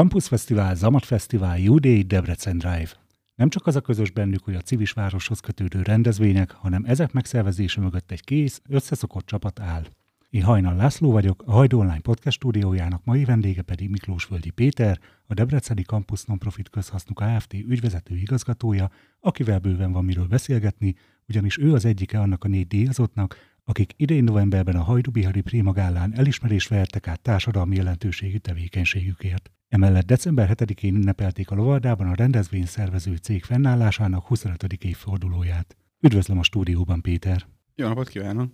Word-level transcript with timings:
Campus 0.00 0.28
Fesztivál, 0.28 0.74
Zamat 0.74 1.04
Fesztivál, 1.04 1.58
Judei, 1.58 2.02
Debrecen 2.02 2.58
Drive. 2.58 2.90
Nem 3.34 3.48
csak 3.48 3.66
az 3.66 3.76
a 3.76 3.80
közös 3.80 4.10
bennük, 4.10 4.44
hogy 4.44 4.54
a 4.54 4.60
civis 4.60 4.92
városhoz 4.92 5.40
kötődő 5.40 5.82
rendezvények, 5.82 6.50
hanem 6.50 6.84
ezek 6.86 7.12
megszervezése 7.12 7.80
mögött 7.80 8.10
egy 8.10 8.24
kész, 8.24 8.60
összeszokott 8.68 9.26
csapat 9.26 9.60
áll. 9.60 9.84
Én 10.30 10.42
Hajnal 10.42 10.74
László 10.74 11.10
vagyok, 11.10 11.42
a 11.46 11.52
Hajd 11.52 11.72
Online 11.72 12.00
podcast 12.00 12.36
stúdiójának 12.36 13.04
mai 13.04 13.24
vendége 13.24 13.62
pedig 13.62 13.90
Miklós 13.90 14.24
Völgyi 14.24 14.50
Péter, 14.50 14.98
a 15.26 15.34
Debreceni 15.34 15.82
Campus 15.82 16.24
Nonprofit 16.24 16.70
Közhasznú 16.70 17.14
Kft. 17.14 17.52
ügyvezető 17.52 18.16
igazgatója, 18.16 18.90
akivel 19.20 19.58
bőven 19.58 19.92
van 19.92 20.04
miről 20.04 20.26
beszélgetni, 20.26 20.94
ugyanis 21.28 21.58
ő 21.58 21.72
az 21.72 21.84
egyike 21.84 22.20
annak 22.20 22.44
a 22.44 22.48
négy 22.48 22.66
díjazottnak, 22.66 23.36
akik 23.70 23.92
idén 23.96 24.24
novemberben 24.24 24.76
a 24.76 24.82
Hajdubihari 24.82 25.40
Prémagállán 25.40 26.12
elismerést 26.16 26.68
vehettek 26.68 27.08
át 27.08 27.20
társadalmi 27.20 27.76
jelentőségű 27.76 28.36
tevékenységükért. 28.36 29.50
Emellett 29.68 30.06
december 30.06 30.50
7-én 30.54 30.94
ünnepelték 30.94 31.50
a 31.50 31.54
Lovardában 31.54 32.06
a 32.06 32.14
rendezvény 32.14 32.66
szervező 32.66 33.16
cég 33.16 33.44
fennállásának 33.44 34.26
25. 34.26 34.72
évfordulóját. 34.72 35.76
Üdvözlöm 36.00 36.38
a 36.38 36.42
stúdióban, 36.42 37.00
Péter! 37.00 37.46
Jó 37.74 37.88
napot 37.88 38.08
kívánok! 38.08 38.52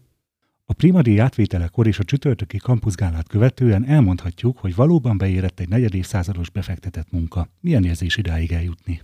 A 0.64 0.72
Primadi 0.72 1.18
átvételekor 1.18 1.86
és 1.86 1.98
a 1.98 2.04
csütörtöki 2.04 2.56
kampuszgálát 2.56 3.28
követően 3.28 3.86
elmondhatjuk, 3.86 4.58
hogy 4.58 4.74
valóban 4.74 5.18
beérett 5.18 5.60
egy 5.60 5.68
negyed 5.68 5.94
évszázados 5.94 6.50
befektetett 6.50 7.10
munka. 7.10 7.48
Milyen 7.60 7.84
érzés 7.84 8.16
idáig 8.16 8.52
eljutni? 8.52 9.00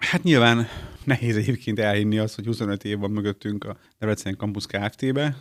Hát 0.00 0.22
nyilván 0.22 0.66
nehéz 1.04 1.36
egyébként 1.36 1.78
elhinni 1.78 2.18
azt, 2.18 2.34
hogy 2.34 2.44
25 2.44 2.84
év 2.84 2.98
van 2.98 3.10
mögöttünk 3.10 3.64
a 3.64 3.76
Debrecen 3.98 4.36
Campus 4.36 4.66
Kft-be. 4.66 5.36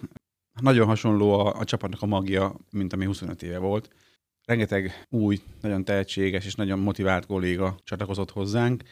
Nagyon 0.61 0.87
hasonló 0.87 1.39
a, 1.39 1.59
a 1.59 1.63
csapatnak 1.63 2.01
a 2.01 2.05
magja, 2.05 2.55
mint 2.71 2.93
ami 2.93 3.05
25 3.05 3.43
éve 3.43 3.57
volt. 3.57 3.89
Rengeteg 4.45 5.05
új, 5.09 5.39
nagyon 5.61 5.85
tehetséges 5.85 6.45
és 6.45 6.55
nagyon 6.55 6.79
motivált 6.79 7.25
kolléga 7.25 7.77
csatlakozott 7.83 8.31
hozzánk. 8.31 8.83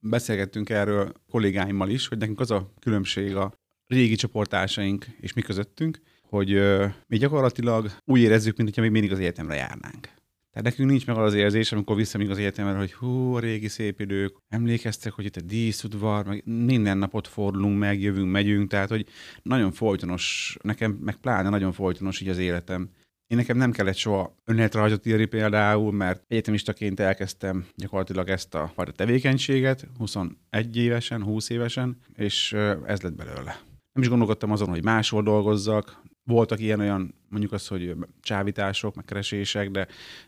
Beszélgettünk 0.00 0.70
erről 0.70 1.12
kollégáimmal 1.30 1.88
is, 1.88 2.08
hogy 2.08 2.18
nekünk 2.18 2.40
az 2.40 2.50
a 2.50 2.72
különbség 2.80 3.36
a 3.36 3.52
régi 3.86 4.14
csoportársaink 4.14 5.06
és 5.20 5.32
mi 5.32 5.42
közöttünk, 5.42 6.00
hogy 6.22 6.54
uh, 6.54 6.84
mi 7.06 7.16
gyakorlatilag 7.16 7.90
úgy 8.04 8.20
érezzük, 8.20 8.56
mint 8.56 8.68
hogyha 8.68 8.82
még 8.82 8.90
mindig 8.90 9.12
az 9.12 9.18
egyetemre 9.18 9.54
járnánk. 9.54 10.08
Tehát 10.52 10.68
nekünk 10.68 10.90
nincs 10.90 11.06
meg 11.06 11.16
az 11.16 11.34
érzés, 11.34 11.72
amikor 11.72 11.96
visszamegyünk 11.96 12.34
az 12.34 12.40
egyetemre, 12.40 12.78
hogy 12.78 12.92
hú, 12.92 13.34
a 13.34 13.40
régi 13.40 13.68
szép 13.68 14.00
idők, 14.00 14.36
emlékeztek, 14.48 15.12
hogy 15.12 15.24
itt 15.24 15.36
a 15.36 15.40
díszudvar, 15.40 16.26
meg 16.26 16.42
minden 16.44 16.98
napot 16.98 17.28
fordulunk 17.28 17.78
meg, 17.78 18.00
jövünk, 18.00 18.30
megyünk, 18.30 18.70
tehát 18.70 18.88
hogy 18.88 19.06
nagyon 19.42 19.72
folytonos, 19.72 20.56
nekem 20.62 20.90
meg 20.90 21.16
pláne 21.16 21.48
nagyon 21.48 21.72
folytonos 21.72 22.20
így 22.20 22.28
az 22.28 22.38
életem. 22.38 22.90
Én 23.26 23.36
nekem 23.36 23.56
nem 23.56 23.70
kellett 23.70 23.96
soha 23.96 24.34
önéletrajzot 24.44 25.06
írni 25.06 25.24
például, 25.24 25.92
mert 25.92 26.24
egyetemistaként 26.28 27.00
elkezdtem 27.00 27.66
gyakorlatilag 27.76 28.28
ezt 28.28 28.54
a 28.54 28.70
fajta 28.74 28.92
tevékenységet, 28.92 29.86
21 29.98 30.76
évesen, 30.76 31.22
20 31.22 31.48
évesen, 31.48 31.98
és 32.14 32.52
ez 32.84 33.00
lett 33.00 33.14
belőle. 33.16 33.60
Nem 33.92 34.02
is 34.02 34.08
gondolkodtam 34.08 34.50
azon, 34.50 34.68
hogy 34.68 34.84
máshol 34.84 35.22
dolgozzak. 35.22 36.02
Voltak 36.24 36.60
ilyen-olyan, 36.60 37.14
mondjuk 37.28 37.52
az, 37.52 37.66
hogy 37.66 37.96
csávítások, 38.20 38.94
meg 38.94 39.04
keresések, 39.04 39.70
de, 39.70 39.86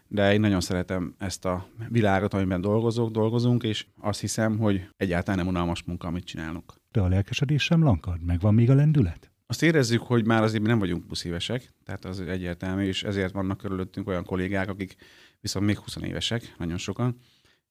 de 0.08 0.32
én 0.32 0.40
nagyon 0.40 0.60
szeretem 0.60 1.14
ezt 1.18 1.44
a 1.44 1.68
világot, 1.88 2.34
amiben 2.34 2.60
dolgozok, 2.60 3.10
dolgozunk, 3.10 3.62
és 3.62 3.86
azt 4.00 4.20
hiszem, 4.20 4.58
hogy 4.58 4.88
egyáltalán 4.96 5.38
nem 5.38 5.48
unalmas 5.48 5.82
munka, 5.82 6.06
amit 6.06 6.24
csinálunk. 6.24 6.74
De 6.90 7.00
a 7.00 7.08
lelkesedés 7.08 7.62
sem 7.62 7.82
lankad? 7.82 8.22
Megvan 8.24 8.54
még 8.54 8.70
a 8.70 8.74
lendület? 8.74 9.32
Azt 9.46 9.62
érezzük, 9.62 10.02
hogy 10.02 10.26
már 10.26 10.42
azért 10.42 10.62
mi 10.62 10.68
nem 10.68 10.78
vagyunk 10.78 11.06
puszívesek, 11.06 11.74
tehát 11.84 12.04
az 12.04 12.20
egyértelmű, 12.20 12.84
és 12.84 13.02
ezért 13.02 13.32
vannak 13.32 13.58
körülöttünk 13.58 14.08
olyan 14.08 14.24
kollégák, 14.24 14.68
akik 14.68 14.96
viszont 15.40 15.66
még 15.66 15.78
20 15.78 15.96
évesek, 15.96 16.54
nagyon 16.58 16.78
sokan, 16.78 17.16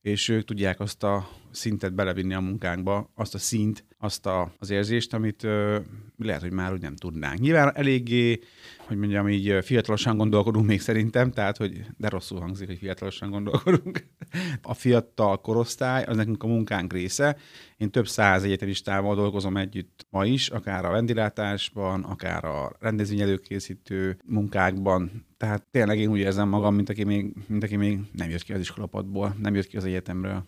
és 0.02 0.30
ők 0.30 0.45
tudják 0.45 0.80
azt 0.80 1.03
a 1.03 1.30
szintet 1.52 1.94
belevinni 1.94 2.33
a 2.33 2.39
munkánkba, 2.39 3.11
azt 3.16 3.33
a 3.33 3.38
szint, 3.38 3.86
azt 4.03 4.25
a, 4.25 4.53
az 4.59 4.69
érzést, 4.69 5.13
amit 5.13 5.44
ö, 5.44 5.80
lehet, 6.17 6.42
hogy 6.42 6.52
már 6.52 6.73
úgy 6.73 6.81
nem 6.81 6.95
tudnánk. 6.95 7.39
Nyilván 7.39 7.76
eléggé, 7.76 8.39
hogy 8.77 8.98
mondjam, 8.98 9.30
így 9.30 9.58
fiatalosan 9.61 10.17
gondolkodunk 10.17 10.65
még 10.65 10.81
szerintem, 10.81 11.31
tehát, 11.31 11.58
hogy 11.58 11.86
de 11.98 12.09
rosszul 12.09 12.39
hangzik, 12.39 12.67
hogy 12.67 12.77
fiatalosan 12.77 13.30
gondolkodunk. 13.30 14.08
A 14.61 14.73
fiatal 14.73 15.42
korosztály 15.42 16.03
az 16.03 16.15
nekünk 16.15 16.43
a 16.43 16.48
munkánk 16.48 16.93
része. 16.93 17.37
Én 17.77 17.92
több 17.92 18.08
száz 18.08 18.43
egyetemistával 18.43 19.15
dolgozom 19.15 19.58
együtt 19.58 20.05
ma 20.09 20.26
is, 20.26 20.49
akár 20.49 20.86
a 20.86 20.92
vendilátásban, 20.92 22.03
akár 22.03 22.45
a 22.45 22.71
rendezvényelőkészítő 22.80 24.17
munkákban, 24.26 25.26
tehát 25.37 25.64
tényleg 25.71 25.99
én 25.99 26.09
úgy 26.09 26.20
érzem 26.20 26.49
magam, 26.49 26.76
mint 26.76 26.89
aki 26.89 27.03
még, 27.03 27.33
mint 27.47 27.64
aki 27.64 27.76
még 27.76 27.99
nem 28.11 28.30
jött 28.30 28.43
ki 28.43 28.53
az 28.53 28.59
iskolapadból, 28.59 29.36
nem 29.39 29.55
jött 29.55 29.67
ki 29.67 29.77
az 29.77 29.86
egyetemről. 29.86 30.45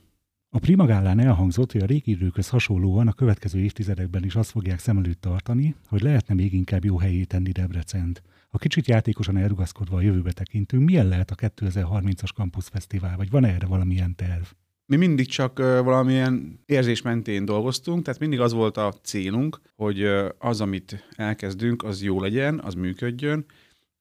A 0.55 0.59
Primagálán 0.59 1.19
elhangzott, 1.19 1.71
hogy 1.71 1.81
a 1.81 1.85
régi 1.85 2.11
időkhöz 2.11 2.49
hasonlóan 2.49 3.07
a 3.07 3.13
következő 3.13 3.59
évtizedekben 3.59 4.23
is 4.23 4.35
azt 4.35 4.49
fogják 4.49 4.79
szem 4.79 4.97
előtt 4.97 5.21
tartani, 5.21 5.75
hogy 5.87 6.01
lehetne 6.01 6.33
még 6.33 6.53
inkább 6.53 6.85
jó 6.85 6.97
helyé 6.97 7.23
tenni 7.23 7.51
Debrecent. 7.51 8.21
Ha 8.49 8.57
kicsit 8.57 8.87
játékosan 8.87 9.37
elrugaszkodva 9.37 9.97
a 9.97 10.01
jövőbe 10.01 10.31
tekintünk, 10.31 10.83
milyen 10.85 11.07
lehet 11.07 11.31
a 11.31 11.35
2030-as 11.35 12.33
Campus 12.33 12.65
Fesztivál, 12.65 13.17
vagy 13.17 13.29
van 13.29 13.45
erre 13.45 13.65
valamilyen 13.65 14.15
terv? 14.15 14.43
Mi 14.85 14.95
mindig 14.95 15.27
csak 15.27 15.57
valamilyen 15.57 16.59
érzés 16.65 17.01
mentén 17.01 17.45
dolgoztunk, 17.45 18.03
tehát 18.03 18.19
mindig 18.19 18.39
az 18.39 18.53
volt 18.53 18.77
a 18.77 18.93
célunk, 19.03 19.61
hogy 19.75 20.03
az, 20.37 20.61
amit 20.61 21.07
elkezdünk, 21.15 21.83
az 21.83 22.03
jó 22.03 22.21
legyen, 22.21 22.59
az 22.59 22.73
működjön, 22.73 23.45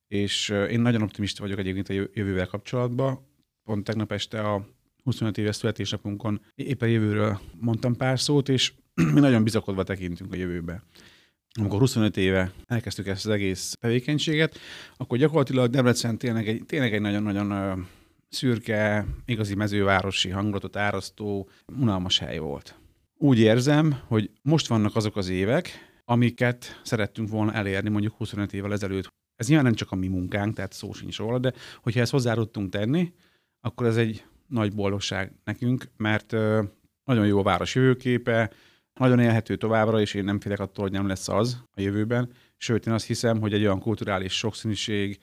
és 0.09 0.49
én 0.49 0.81
nagyon 0.81 1.03
optimista 1.03 1.43
vagyok 1.43 1.59
egyébként 1.59 1.89
a 1.89 2.09
jövővel 2.15 2.47
kapcsolatban. 2.47 3.27
Pont 3.65 3.85
tegnap 3.85 4.13
este 4.13 4.41
a 4.41 4.67
25 5.03 5.39
éves 5.39 5.57
születésnapunkon 5.57 6.41
éppen 6.55 6.89
jövőről 6.89 7.41
mondtam 7.61 7.97
pár 7.97 8.21
szót, 8.21 8.49
és 8.49 8.73
mi 9.15 9.21
nagyon 9.21 9.45
bizakodva 9.45 9.83
tekintünk 9.83 10.33
a 10.33 10.37
jövőbe. 10.37 10.83
Amikor 11.59 11.79
25 11.79 12.17
éve 12.17 12.53
elkezdtük 12.67 13.07
ezt 13.07 13.27
az 13.27 13.33
egész 13.33 13.77
tevékenységet, 13.81 14.59
akkor 14.97 15.19
gyakorlatilag 15.19 15.71
Debrecen 15.71 16.19
tényleg 16.19 16.49
egy, 16.49 16.63
tényleg 16.67 16.95
egy 16.95 17.01
nagyon-nagyon 17.01 17.87
szürke, 18.29 19.07
igazi 19.25 19.55
mezővárosi 19.55 20.29
hangulatot 20.29 20.77
árasztó, 20.77 21.49
unalmas 21.79 22.19
hely 22.19 22.39
volt. 22.39 22.75
Úgy 23.19 23.39
érzem, 23.39 24.01
hogy 24.07 24.31
most 24.43 24.67
vannak 24.67 24.97
azok 24.97 25.17
az 25.17 25.29
évek, 25.29 25.71
amiket 26.05 26.81
szerettünk 26.85 27.29
volna 27.29 27.53
elérni 27.53 27.89
mondjuk 27.89 28.15
25 28.17 28.53
évvel 28.53 28.73
ezelőtt. 28.73 29.09
Ez 29.37 29.47
nyilván 29.47 29.65
nem 29.65 29.75
csak 29.75 29.91
a 29.91 29.97
mi 29.97 30.07
munkánk, 30.07 30.55
tehát 30.55 30.73
szó 30.73 30.93
sincs 30.93 31.19
róla, 31.19 31.39
de 31.39 31.53
hogyha 31.83 32.01
ezt 32.01 32.11
hozzá 32.11 32.35
tudtunk 32.35 32.71
tenni, 32.71 33.13
akkor 33.61 33.87
ez 33.87 33.97
egy 33.97 34.25
nagy 34.53 34.75
boldogság 34.75 35.33
nekünk, 35.45 35.89
mert 35.97 36.33
nagyon 37.05 37.27
jó 37.27 37.39
a 37.39 37.43
város 37.43 37.75
jövőképe, 37.75 38.53
nagyon 38.95 39.19
élhető 39.19 39.57
továbbra, 39.57 40.01
és 40.01 40.15
én 40.15 40.25
nem 40.25 40.41
félek 40.41 40.61
attól, 40.61 40.85
hogy 40.85 40.93
nem 40.93 41.07
lesz 41.07 41.29
az 41.29 41.65
a 41.75 41.81
jövőben. 41.81 42.33
Sőt, 42.57 42.87
én 42.87 42.93
azt 42.93 43.07
hiszem, 43.07 43.41
hogy 43.41 43.53
egy 43.53 43.63
olyan 43.63 43.81
kulturális 43.81 44.33
sokszínűség, 44.33 45.19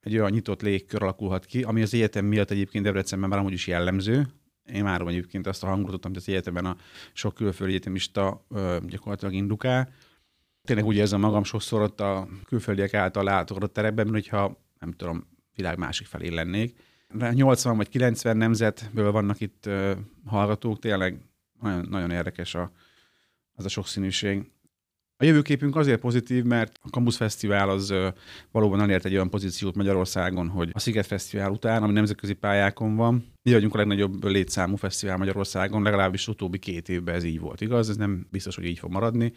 egy 0.00 0.18
olyan 0.18 0.30
nyitott 0.30 0.62
légkör 0.62 1.02
alakulhat 1.02 1.44
ki, 1.44 1.62
ami 1.62 1.82
az 1.82 1.94
egyetem 1.94 2.24
miatt 2.24 2.50
egyébként 2.50 2.84
Debrecenben 2.84 3.28
már 3.28 3.38
amúgy 3.38 3.52
is 3.52 3.66
jellemző. 3.66 4.26
Én 4.72 4.82
már 4.82 5.00
egyébként 5.00 5.46
azt 5.46 5.62
a 5.62 5.66
hangulatot, 5.66 6.04
amit 6.04 6.16
az 6.16 6.28
egyetemben 6.28 6.64
a 6.64 6.76
sok 7.12 7.34
külföldi 7.34 7.72
egyetemista 7.72 8.46
gyakorlatilag 8.86 9.34
indukál. 9.34 9.92
Tényleg 10.62 10.86
úgy 10.86 10.96
érzem 10.96 11.20
magam 11.20 11.44
sokszor 11.44 11.82
ott 11.82 12.00
a 12.00 12.28
külföldiek 12.44 12.94
által 12.94 13.24
látogatott 13.24 13.72
terekben, 13.72 14.04
mint 14.06 14.16
hogyha 14.16 14.64
nem 14.78 14.92
tudom, 14.92 15.26
világ 15.54 15.78
másik 15.78 16.06
felé 16.06 16.28
lennék 16.28 16.76
80 17.12 17.76
vagy 17.76 17.88
90 17.88 18.36
nemzetből 18.36 19.12
vannak 19.12 19.40
itt 19.40 19.68
hallgatók, 20.26 20.78
tényleg 20.78 21.18
nagyon, 21.60 21.86
nagyon 21.90 22.10
érdekes 22.10 22.54
a, 22.54 22.72
az 23.52 23.64
a 23.64 23.68
sokszínűség. 23.68 24.50
A 25.20 25.24
jövőképünk 25.24 25.76
azért 25.76 26.00
pozitív, 26.00 26.44
mert 26.44 26.78
a 26.82 26.88
Campus 26.88 27.16
Fesztivál 27.16 27.68
az 27.68 27.94
valóban 28.50 28.80
elért 28.80 29.04
egy 29.04 29.12
olyan 29.12 29.30
pozíciót 29.30 29.74
Magyarországon, 29.74 30.48
hogy 30.48 30.70
a 30.72 30.78
Sziget 30.78 31.06
Fesztivál 31.06 31.50
után, 31.50 31.82
ami 31.82 31.92
nemzetközi 31.92 32.32
pályákon 32.32 32.96
van, 32.96 33.24
mi 33.42 33.52
vagyunk 33.52 33.74
a 33.74 33.78
legnagyobb 33.78 34.24
létszámú 34.24 34.76
fesztivál 34.76 35.16
Magyarországon, 35.16 35.82
legalábbis 35.82 36.28
utóbbi 36.28 36.58
két 36.58 36.88
évben 36.88 37.14
ez 37.14 37.24
így 37.24 37.40
volt, 37.40 37.60
igaz? 37.60 37.88
Ez 37.88 37.96
nem 37.96 38.26
biztos, 38.30 38.56
hogy 38.56 38.64
így 38.64 38.78
fog 38.78 38.90
maradni, 38.90 39.32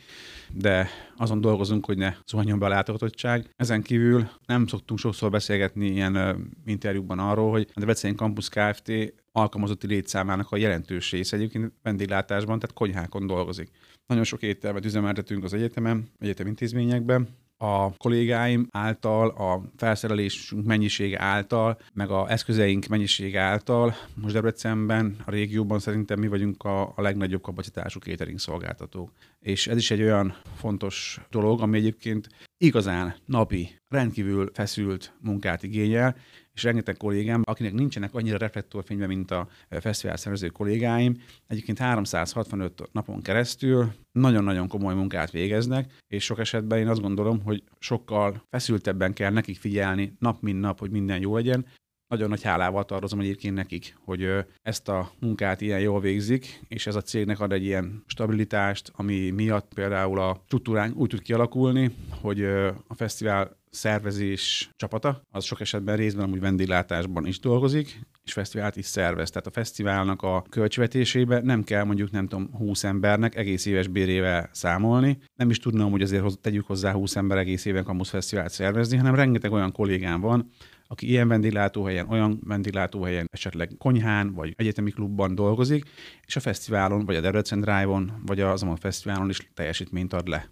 de 0.53 0.89
azon 1.17 1.41
dolgozunk, 1.41 1.85
hogy 1.85 1.97
ne 1.97 2.15
zuhanjon 2.27 2.59
be 2.59 2.65
a 2.65 2.69
látogatottság. 2.69 3.49
Ezen 3.55 3.81
kívül 3.81 4.29
nem 4.45 4.67
szoktunk 4.67 4.99
sokszor 4.99 5.29
beszélgetni 5.29 5.85
ilyen 5.85 6.45
interjúkban 6.65 7.19
arról, 7.19 7.51
hogy 7.51 7.67
a 7.73 7.79
Debrecen 7.79 8.15
Campus 8.15 8.49
Kft. 8.49 8.91
Alkalmazotti 9.35 9.87
létszámának 9.87 10.51
a 10.51 10.57
jelentős 10.57 11.11
része 11.11 11.35
egyébként 11.35 11.73
vendéglátásban, 11.81 12.59
tehát 12.59 12.75
konyhákon 12.75 13.27
dolgozik. 13.27 13.69
Nagyon 14.05 14.23
sok 14.23 14.41
éttermet 14.41 14.85
üzemeltetünk 14.85 15.43
az 15.43 15.53
egyetemen, 15.53 16.07
egyetem 16.19 16.47
intézményekben, 16.47 17.27
a 17.57 17.97
kollégáim 17.97 18.67
által, 18.71 19.27
a 19.29 19.61
felszerelésünk 19.77 20.65
mennyisége 20.65 21.21
által, 21.21 21.77
meg 21.93 22.09
a 22.09 22.31
eszközeink 22.31 22.87
mennyisége 22.87 23.39
által. 23.39 23.95
Most 24.13 24.33
Debrecenben, 24.33 25.15
a 25.25 25.31
régióban 25.31 25.79
szerintem 25.79 26.19
mi 26.19 26.27
vagyunk 26.27 26.63
a, 26.63 26.81
a 26.81 27.01
legnagyobb 27.01 27.41
kapacitású 27.41 27.99
catering 27.99 28.39
szolgáltatók. 28.39 29.11
És 29.39 29.67
ez 29.67 29.77
is 29.77 29.91
egy 29.91 30.01
olyan 30.01 30.35
fontos 30.55 31.19
dolog, 31.29 31.61
ami 31.61 31.77
egyébként 31.77 32.29
igazán 32.63 33.15
napi, 33.25 33.79
rendkívül 33.87 34.49
feszült 34.53 35.13
munkát 35.21 35.63
igényel, 35.63 36.15
és 36.53 36.63
rengeteg 36.63 36.97
kollégám, 36.97 37.41
akinek 37.45 37.73
nincsenek 37.73 38.13
annyira 38.13 38.37
reflektorfényben, 38.37 39.07
mint 39.07 39.31
a 39.31 39.47
fesztivál 39.69 40.17
szervező 40.17 40.47
kollégáim, 40.47 41.21
egyébként 41.47 41.77
365 41.77 42.89
napon 42.91 43.21
keresztül 43.21 43.93
nagyon-nagyon 44.11 44.67
komoly 44.67 44.93
munkát 44.93 45.31
végeznek, 45.31 45.93
és 46.07 46.23
sok 46.23 46.39
esetben 46.39 46.79
én 46.79 46.87
azt 46.87 47.01
gondolom, 47.01 47.41
hogy 47.41 47.63
sokkal 47.79 48.43
feszültebben 48.49 49.13
kell 49.13 49.31
nekik 49.31 49.57
figyelni 49.57 50.15
nap 50.19 50.41
mint 50.41 50.59
nap, 50.59 50.79
hogy 50.79 50.91
minden 50.91 51.19
jó 51.19 51.35
legyen, 51.35 51.65
nagyon 52.13 52.29
nagy 52.29 52.43
hálával 52.43 52.85
tartozom 52.85 53.19
egyébként 53.19 53.55
nekik, 53.55 53.97
hogy 54.05 54.29
ezt 54.61 54.89
a 54.89 55.11
munkát 55.19 55.61
ilyen 55.61 55.79
jól 55.79 55.99
végzik, 55.99 56.59
és 56.67 56.87
ez 56.87 56.95
a 56.95 57.01
cégnek 57.01 57.39
ad 57.39 57.51
egy 57.51 57.63
ilyen 57.63 58.03
stabilitást, 58.07 58.91
ami 58.95 59.29
miatt 59.29 59.71
például 59.73 60.19
a 60.19 60.41
struktúránk 60.45 60.95
úgy 60.95 61.09
tud 61.09 61.21
kialakulni, 61.21 61.95
hogy 62.21 62.43
a 62.87 62.95
fesztivál 62.95 63.57
szervezés 63.69 64.69
csapata, 64.75 65.21
az 65.31 65.43
sok 65.43 65.61
esetben 65.61 65.95
részben 65.95 66.23
amúgy 66.23 66.39
vendéglátásban 66.39 67.25
is 67.25 67.39
dolgozik, 67.39 67.99
és 68.23 68.33
fesztivált 68.33 68.75
is 68.75 68.85
szervez. 68.85 69.29
Tehát 69.29 69.47
a 69.47 69.51
fesztiválnak 69.51 70.21
a 70.21 70.43
költségvetésébe 70.49 71.41
nem 71.41 71.63
kell 71.63 71.83
mondjuk, 71.83 72.11
nem 72.11 72.27
tudom, 72.27 72.49
20 72.53 72.83
embernek 72.83 73.35
egész 73.35 73.65
éves 73.65 73.87
bérével 73.87 74.49
számolni. 74.51 75.17
Nem 75.35 75.49
is 75.49 75.59
tudnám, 75.59 75.91
hogy 75.91 76.01
azért 76.01 76.39
tegyük 76.39 76.67
hozzá 76.67 76.91
20 76.91 77.15
ember 77.15 77.37
egész 77.37 77.65
éven 77.65 77.83
kamusz 77.83 78.09
fesztivált 78.09 78.51
szervezni, 78.51 78.97
hanem 78.97 79.15
rengeteg 79.15 79.51
olyan 79.51 79.71
kollégám 79.71 80.21
van, 80.21 80.49
aki 80.93 81.07
ilyen 81.07 81.27
vendéglátóhelyen, 81.27 82.09
olyan 82.09 82.39
vendéglátóhelyen, 82.43 83.29
esetleg 83.31 83.71
konyhán 83.77 84.33
vagy 84.33 84.53
egyetemi 84.57 84.91
klubban 84.91 85.35
dolgozik, 85.35 85.89
és 86.25 86.35
a 86.35 86.39
fesztiválon, 86.39 87.05
vagy 87.05 87.15
a 87.15 87.21
Debrecen 87.21 87.61
Drive-on, 87.61 88.21
vagy 88.25 88.39
azon 88.39 88.69
a 88.69 88.75
fesztiválon 88.75 89.29
is 89.29 89.49
teljesítményt 89.53 90.13
ad 90.13 90.27
le. 90.27 90.49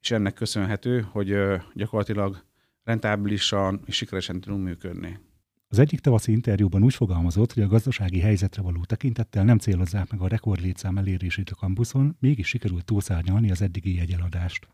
És 0.00 0.10
ennek 0.10 0.34
köszönhető, 0.34 1.06
hogy 1.10 1.36
gyakorlatilag 1.74 2.44
rentábilisan 2.84 3.80
és 3.86 3.96
sikeresen 3.96 4.40
tudunk 4.40 4.64
működni. 4.64 5.18
Az 5.68 5.78
egyik 5.78 6.00
tavaszi 6.00 6.32
interjúban 6.32 6.82
úgy 6.82 6.94
fogalmazott, 6.94 7.52
hogy 7.52 7.62
a 7.62 7.68
gazdasági 7.68 8.20
helyzetre 8.20 8.62
való 8.62 8.84
tekintettel 8.84 9.44
nem 9.44 9.58
célozzák 9.58 10.10
meg 10.10 10.20
a 10.20 10.28
rekordlétszám 10.28 10.98
elérését 10.98 11.50
a 11.50 11.54
kampuszon, 11.54 12.16
mégis 12.18 12.48
sikerült 12.48 12.84
túlszárnyalni 12.84 13.50
az 13.50 13.62
eddigi 13.62 13.94
jegyeladást. 13.94 14.68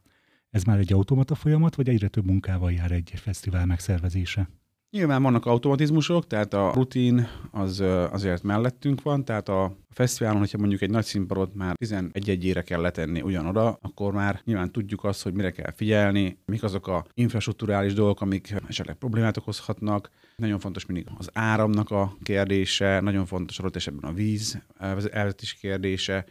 Ez 0.50 0.62
már 0.62 0.79
egy 0.79 0.93
automata 0.93 1.35
folyamat, 1.35 1.75
vagy 1.75 1.88
egyre 1.88 2.09
több 2.09 2.25
munkával 2.25 2.73
jár 2.73 2.93
egy 2.93 3.12
fesztivál 3.17 3.67
megszervezése? 3.67 4.49
Nyilván 4.91 5.23
vannak 5.23 5.47
automatizmusok, 5.47 6.27
tehát 6.27 6.55
a 6.55 6.73
rutin 6.75 7.29
az 7.50 7.81
azért 8.11 8.43
mellettünk 8.43 9.03
van, 9.03 9.25
tehát 9.25 9.49
a 9.49 9.77
fesztiválon, 9.91 10.38
hogyha 10.38 10.59
mondjuk 10.59 10.83
egy 10.83 10.91
nagy 10.91 11.05
színpadot 11.05 11.55
már 11.55 11.75
11-ére 11.85 12.62
kell 12.67 12.81
letenni 12.81 13.21
ugyanoda, 13.21 13.79
akkor 13.83 14.12
már 14.12 14.41
nyilván 14.44 14.73
tudjuk 14.73 15.05
azt, 15.05 15.23
hogy 15.23 15.33
mire 15.33 15.50
kell 15.50 15.73
figyelni, 15.73 16.38
mik 16.44 16.62
azok 16.62 16.87
a 16.87 17.05
infrastruktúrális 17.15 17.94
dolgok, 17.94 18.21
amik 18.21 18.55
esetleg 18.69 18.97
problémát 18.97 19.37
okozhatnak. 19.37 20.11
Nagyon 20.37 20.59
fontos 20.59 20.87
mindig 20.87 21.06
az 21.19 21.31
áramnak 21.33 21.91
a 21.91 22.17
kérdése, 22.23 23.00
nagyon 23.00 23.27
fontos 23.27 23.59
adott 23.59 23.77
esetben 23.77 24.11
a 24.11 24.15
víz 24.15 24.59
elvezetés 25.11 25.55
kérdése, 25.55 26.25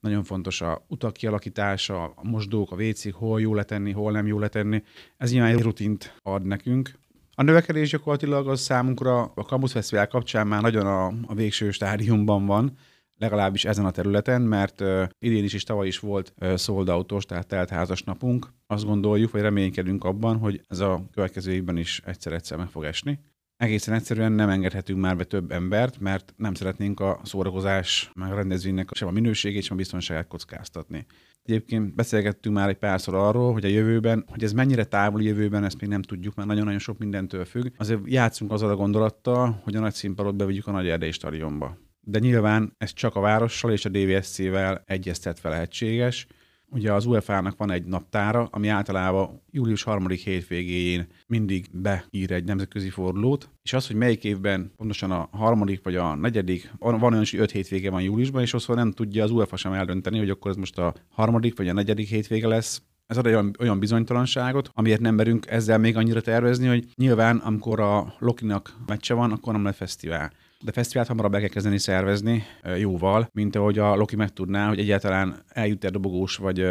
nagyon 0.00 0.24
fontos 0.24 0.60
a 0.60 0.84
utak 0.88 1.12
kialakítása, 1.12 2.04
a 2.04 2.28
mosdók, 2.28 2.72
a 2.72 2.76
vécék, 2.76 3.14
hol 3.14 3.40
jó 3.40 3.54
letenni, 3.54 3.92
hol 3.92 4.12
nem 4.12 4.26
jó 4.26 4.38
letenni. 4.38 4.82
Ez 5.16 5.32
nyilván 5.32 5.50
egy 5.50 5.62
rutint 5.62 6.14
ad 6.22 6.44
nekünk, 6.44 6.92
a 7.34 7.42
növekedés 7.42 7.90
gyakorlatilag 7.90 8.48
az 8.48 8.60
számunkra 8.60 9.22
a 9.22 9.42
Campus 9.42 9.72
Fesztivál 9.72 10.08
kapcsán 10.08 10.46
már 10.46 10.62
nagyon 10.62 10.86
a, 10.86 11.06
a 11.06 11.34
végső 11.34 11.70
stádiumban 11.70 12.46
van, 12.46 12.76
legalábbis 13.18 13.64
ezen 13.64 13.84
a 13.84 13.90
területen, 13.90 14.42
mert 14.42 14.80
uh, 14.80 15.08
idén 15.18 15.44
is 15.44 15.54
és 15.54 15.62
tavaly 15.62 15.86
is 15.86 15.98
volt 15.98 16.34
uh, 16.40 16.56
sold 16.56 16.88
autos, 16.88 17.24
tehát 17.24 17.46
teltházas 17.46 18.02
napunk. 18.02 18.52
Azt 18.66 18.84
gondoljuk, 18.84 19.30
vagy 19.30 19.40
reménykedünk 19.40 20.04
abban, 20.04 20.38
hogy 20.38 20.60
ez 20.68 20.80
a 20.80 21.04
következő 21.12 21.52
évben 21.52 21.76
is 21.76 22.02
egyszer-egyszer 22.04 22.58
meg 22.58 22.68
fog 22.68 22.84
esni. 22.84 23.20
Egészen 23.56 23.94
egyszerűen 23.94 24.32
nem 24.32 24.48
engedhetünk 24.48 25.00
már 25.00 25.16
be 25.16 25.24
több 25.24 25.50
embert, 25.50 26.00
mert 26.00 26.34
nem 26.36 26.54
szeretnénk 26.54 27.00
a 27.00 27.20
szórakozás 27.22 28.10
meg 28.14 28.32
a 28.32 28.34
rendezvénynek 28.34 28.88
sem 28.92 29.08
a 29.08 29.10
minőségét, 29.10 29.62
sem 29.62 29.76
a 29.76 29.78
biztonságát 29.78 30.26
kockáztatni. 30.26 31.06
Egyébként 31.44 31.94
beszélgettünk 31.94 32.54
már 32.54 32.68
egy 32.68 32.76
párszor 32.76 33.14
arról, 33.14 33.52
hogy 33.52 33.64
a 33.64 33.68
jövőben, 33.68 34.24
hogy 34.28 34.44
ez 34.44 34.52
mennyire 34.52 34.84
távoli 34.84 35.24
jövőben, 35.24 35.64
ezt 35.64 35.80
még 35.80 35.90
nem 35.90 36.02
tudjuk, 36.02 36.34
mert 36.34 36.48
nagyon-nagyon 36.48 36.78
sok 36.78 36.98
mindentől 36.98 37.44
függ. 37.44 37.72
Azért 37.76 38.00
játszunk 38.04 38.52
azzal 38.52 38.70
a 38.70 38.76
gondolattal, 38.76 39.60
hogy 39.64 39.76
a 39.76 39.80
nagy 39.80 39.94
színpadot 39.94 40.36
bevigyük 40.36 40.66
a 40.66 40.70
nagy 40.70 40.88
erdei 40.88 41.10
stadionba. 41.10 41.78
De 42.00 42.18
nyilván 42.18 42.74
ez 42.78 42.92
csak 42.92 43.16
a 43.16 43.20
várossal 43.20 43.72
és 43.72 43.84
a 43.84 43.88
DVSC-vel 43.88 44.82
egyeztetve 44.86 45.48
lehetséges. 45.48 46.26
Ugye 46.70 46.92
az 46.92 47.06
UEFA-nak 47.06 47.56
van 47.56 47.70
egy 47.70 47.84
naptára, 47.84 48.48
ami 48.50 48.68
általában 48.68 49.42
július 49.50 49.82
harmadik 49.82 50.20
hétvégéjén 50.20 51.06
mindig 51.26 51.66
beír 51.72 52.32
egy 52.32 52.44
nemzetközi 52.44 52.90
fordulót, 52.90 53.50
és 53.62 53.72
az, 53.72 53.86
hogy 53.86 53.96
melyik 53.96 54.24
évben 54.24 54.72
pontosan 54.76 55.10
a 55.10 55.28
harmadik 55.32 55.84
vagy 55.84 55.96
a 55.96 56.14
negyedik, 56.14 56.72
van 56.78 57.02
olyan 57.02 57.20
is, 57.20 57.30
hogy 57.30 57.40
öt 57.40 57.50
hétvége 57.50 57.90
van 57.90 58.02
júliusban, 58.02 58.42
és 58.42 58.54
azt 58.54 58.74
nem 58.74 58.92
tudja 58.92 59.24
az 59.24 59.30
UEFA 59.30 59.56
sem 59.56 59.72
eldönteni, 59.72 60.18
hogy 60.18 60.30
akkor 60.30 60.50
ez 60.50 60.56
most 60.56 60.78
a 60.78 60.94
harmadik 61.08 61.56
vagy 61.56 61.68
a 61.68 61.72
negyedik 61.72 62.08
hétvége 62.08 62.48
lesz, 62.48 62.82
ez 63.06 63.16
ad 63.16 63.26
egy 63.26 63.32
olyan, 63.32 63.50
olyan 63.58 63.78
bizonytalanságot, 63.78 64.70
amiért 64.72 65.00
nem 65.00 65.14
merünk 65.14 65.46
ezzel 65.46 65.78
még 65.78 65.96
annyira 65.96 66.20
tervezni, 66.20 66.66
hogy 66.66 66.84
nyilván, 66.94 67.36
amikor 67.36 67.80
a 67.80 68.14
Lokinak 68.18 68.76
meccse 68.86 69.14
van, 69.14 69.32
akkor 69.32 69.52
nem 69.52 69.62
lehet 69.62 69.76
fesztivál 69.76 70.32
de 70.64 70.72
fesztivált 70.72 71.08
hamarabb 71.08 71.32
be 71.32 71.38
kell 71.38 71.48
kezdeni 71.48 71.78
szervezni 71.78 72.42
jóval, 72.78 73.28
mint 73.32 73.56
ahogy 73.56 73.78
a 73.78 73.94
Loki 73.94 74.16
megtudná, 74.16 74.68
hogy 74.68 74.78
egyáltalán 74.78 75.42
eljut-e 75.48 75.90
dobogós 75.90 76.36
vagy 76.36 76.66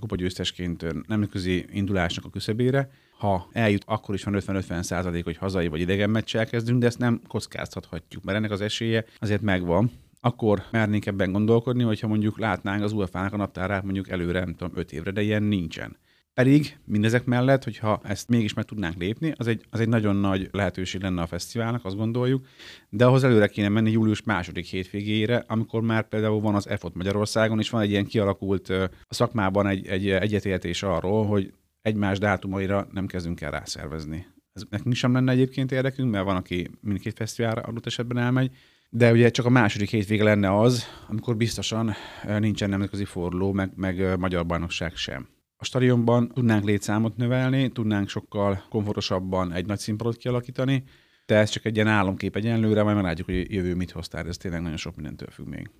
kupagyőztesként 0.00 1.06
nemzetközi 1.08 1.64
indulásnak 1.72 2.24
a 2.24 2.30
küszöbére. 2.30 2.90
Ha 3.18 3.48
eljut, 3.52 3.82
akkor 3.86 4.14
is 4.14 4.24
van 4.24 4.36
50-50 4.38 4.82
százalék, 4.82 5.24
hogy 5.24 5.36
hazai 5.36 5.68
vagy 5.68 5.80
idegen 5.80 6.10
meccsel 6.10 6.46
kezdünk, 6.46 6.80
de 6.80 6.86
ezt 6.86 6.98
nem 6.98 7.20
kockáztathatjuk, 7.28 8.24
mert 8.24 8.38
ennek 8.38 8.50
az 8.50 8.60
esélye 8.60 9.04
azért 9.18 9.42
megvan 9.42 9.90
akkor 10.20 10.62
mernénk 10.70 11.06
ebben 11.06 11.32
gondolkodni, 11.32 11.82
hogyha 11.82 12.06
mondjuk 12.06 12.38
látnánk 12.38 12.82
az 12.82 12.92
UEFA-nak 12.92 13.32
a 13.32 13.36
naptárát 13.36 13.82
mondjuk 13.82 14.08
előre, 14.08 14.40
nem 14.40 14.54
tudom, 14.54 14.76
5 14.76 14.92
évre, 14.92 15.10
de 15.10 15.22
ilyen 15.22 15.42
nincsen. 15.42 15.96
Pedig 16.40 16.78
mindezek 16.84 17.24
mellett, 17.24 17.64
hogyha 17.64 18.00
ezt 18.04 18.28
mégis 18.28 18.54
meg 18.54 18.64
tudnánk 18.64 18.96
lépni, 18.96 19.32
az 19.36 19.46
egy, 19.46 19.64
az 19.70 19.80
egy 19.80 19.88
nagyon 19.88 20.16
nagy 20.16 20.48
lehetőség 20.52 21.00
lenne 21.02 21.22
a 21.22 21.26
fesztiválnak, 21.26 21.84
azt 21.84 21.96
gondoljuk, 21.96 22.46
de 22.88 23.04
ahhoz 23.04 23.24
előre 23.24 23.46
kéne 23.46 23.68
menni 23.68 23.90
július 23.90 24.22
második 24.22 24.66
hétvégére, 24.66 25.44
amikor 25.46 25.82
már 25.82 26.08
például 26.08 26.40
van 26.40 26.54
az 26.54 26.68
EFOT 26.68 26.94
Magyarországon, 26.94 27.58
és 27.58 27.70
van 27.70 27.80
egy 27.80 27.90
ilyen 27.90 28.06
kialakult 28.06 28.68
a 28.68 28.90
szakmában 29.08 29.66
egy, 29.66 29.86
egy 29.86 30.10
egyetértés 30.10 30.82
arról, 30.82 31.26
hogy 31.26 31.52
egymás 31.82 32.18
dátumaira 32.18 32.88
nem 32.92 33.06
kezdünk 33.06 33.40
el 33.40 33.50
rászervezni. 33.50 34.26
Ez 34.52 34.62
nekünk 34.70 34.94
sem 34.94 35.12
lenne 35.12 35.32
egyébként 35.32 35.72
érdekünk, 35.72 36.10
mert 36.10 36.24
van, 36.24 36.36
aki 36.36 36.70
mindkét 36.80 37.16
fesztiválra 37.16 37.60
adott 37.60 37.86
esetben 37.86 38.18
elmegy, 38.18 38.50
de 38.90 39.12
ugye 39.12 39.30
csak 39.30 39.46
a 39.46 39.50
második 39.50 39.90
hétvége 39.90 40.24
lenne 40.24 40.58
az, 40.58 40.84
amikor 41.08 41.36
biztosan 41.36 41.92
nincsen 42.38 42.68
nemzetközi 42.68 43.04
forduló, 43.04 43.52
meg, 43.52 43.72
meg 43.76 44.18
magyar 44.18 44.46
bajnokság 44.46 44.96
sem 44.96 45.28
a 45.60 45.64
stadionban 45.64 46.28
tudnánk 46.28 46.64
létszámot 46.64 47.16
növelni, 47.16 47.68
tudnánk 47.68 48.08
sokkal 48.08 48.64
komfortosabban 48.68 49.52
egy 49.52 49.66
nagy 49.66 49.78
színpadot 49.78 50.16
kialakítani, 50.16 50.84
de 51.26 51.36
ez 51.36 51.50
csak 51.50 51.64
egy 51.64 51.74
ilyen 51.74 51.88
álomkép 51.88 52.36
egyenlőre, 52.36 52.82
majd 52.82 52.96
meglátjuk, 52.96 53.26
hogy 53.26 53.52
jövő 53.52 53.74
mit 53.74 53.90
hoz, 53.90 54.08
ez 54.14 54.36
tényleg 54.36 54.62
nagyon 54.62 54.76
sok 54.76 54.96
mindentől 54.96 55.28
függ 55.30 55.46
még. 55.46 55.70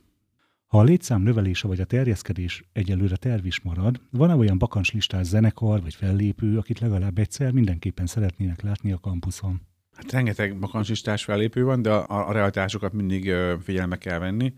Ha 0.66 0.78
a 0.78 0.82
létszám 0.82 1.22
növelése 1.22 1.68
vagy 1.68 1.80
a 1.80 1.84
terjeszkedés 1.84 2.64
egyelőre 2.72 3.16
terv 3.16 3.46
is 3.46 3.60
marad, 3.60 4.00
van-e 4.10 4.34
olyan 4.34 4.58
bakancslistás 4.58 5.26
zenekar 5.26 5.82
vagy 5.82 5.94
fellépő, 5.94 6.58
akit 6.58 6.78
legalább 6.78 7.18
egyszer 7.18 7.52
mindenképpen 7.52 8.06
szeretnének 8.06 8.62
látni 8.62 8.92
a 8.92 8.98
kampuszon? 8.98 9.60
Hát 9.96 10.12
rengeteg 10.12 10.58
bakancslistás 10.58 11.24
fellépő 11.24 11.64
van, 11.64 11.82
de 11.82 11.90
a, 11.90 12.28
a 12.28 12.32
realitásokat 12.32 12.92
mindig 12.92 13.32
figyelme 13.62 13.96
kell 13.96 14.18
venni 14.18 14.54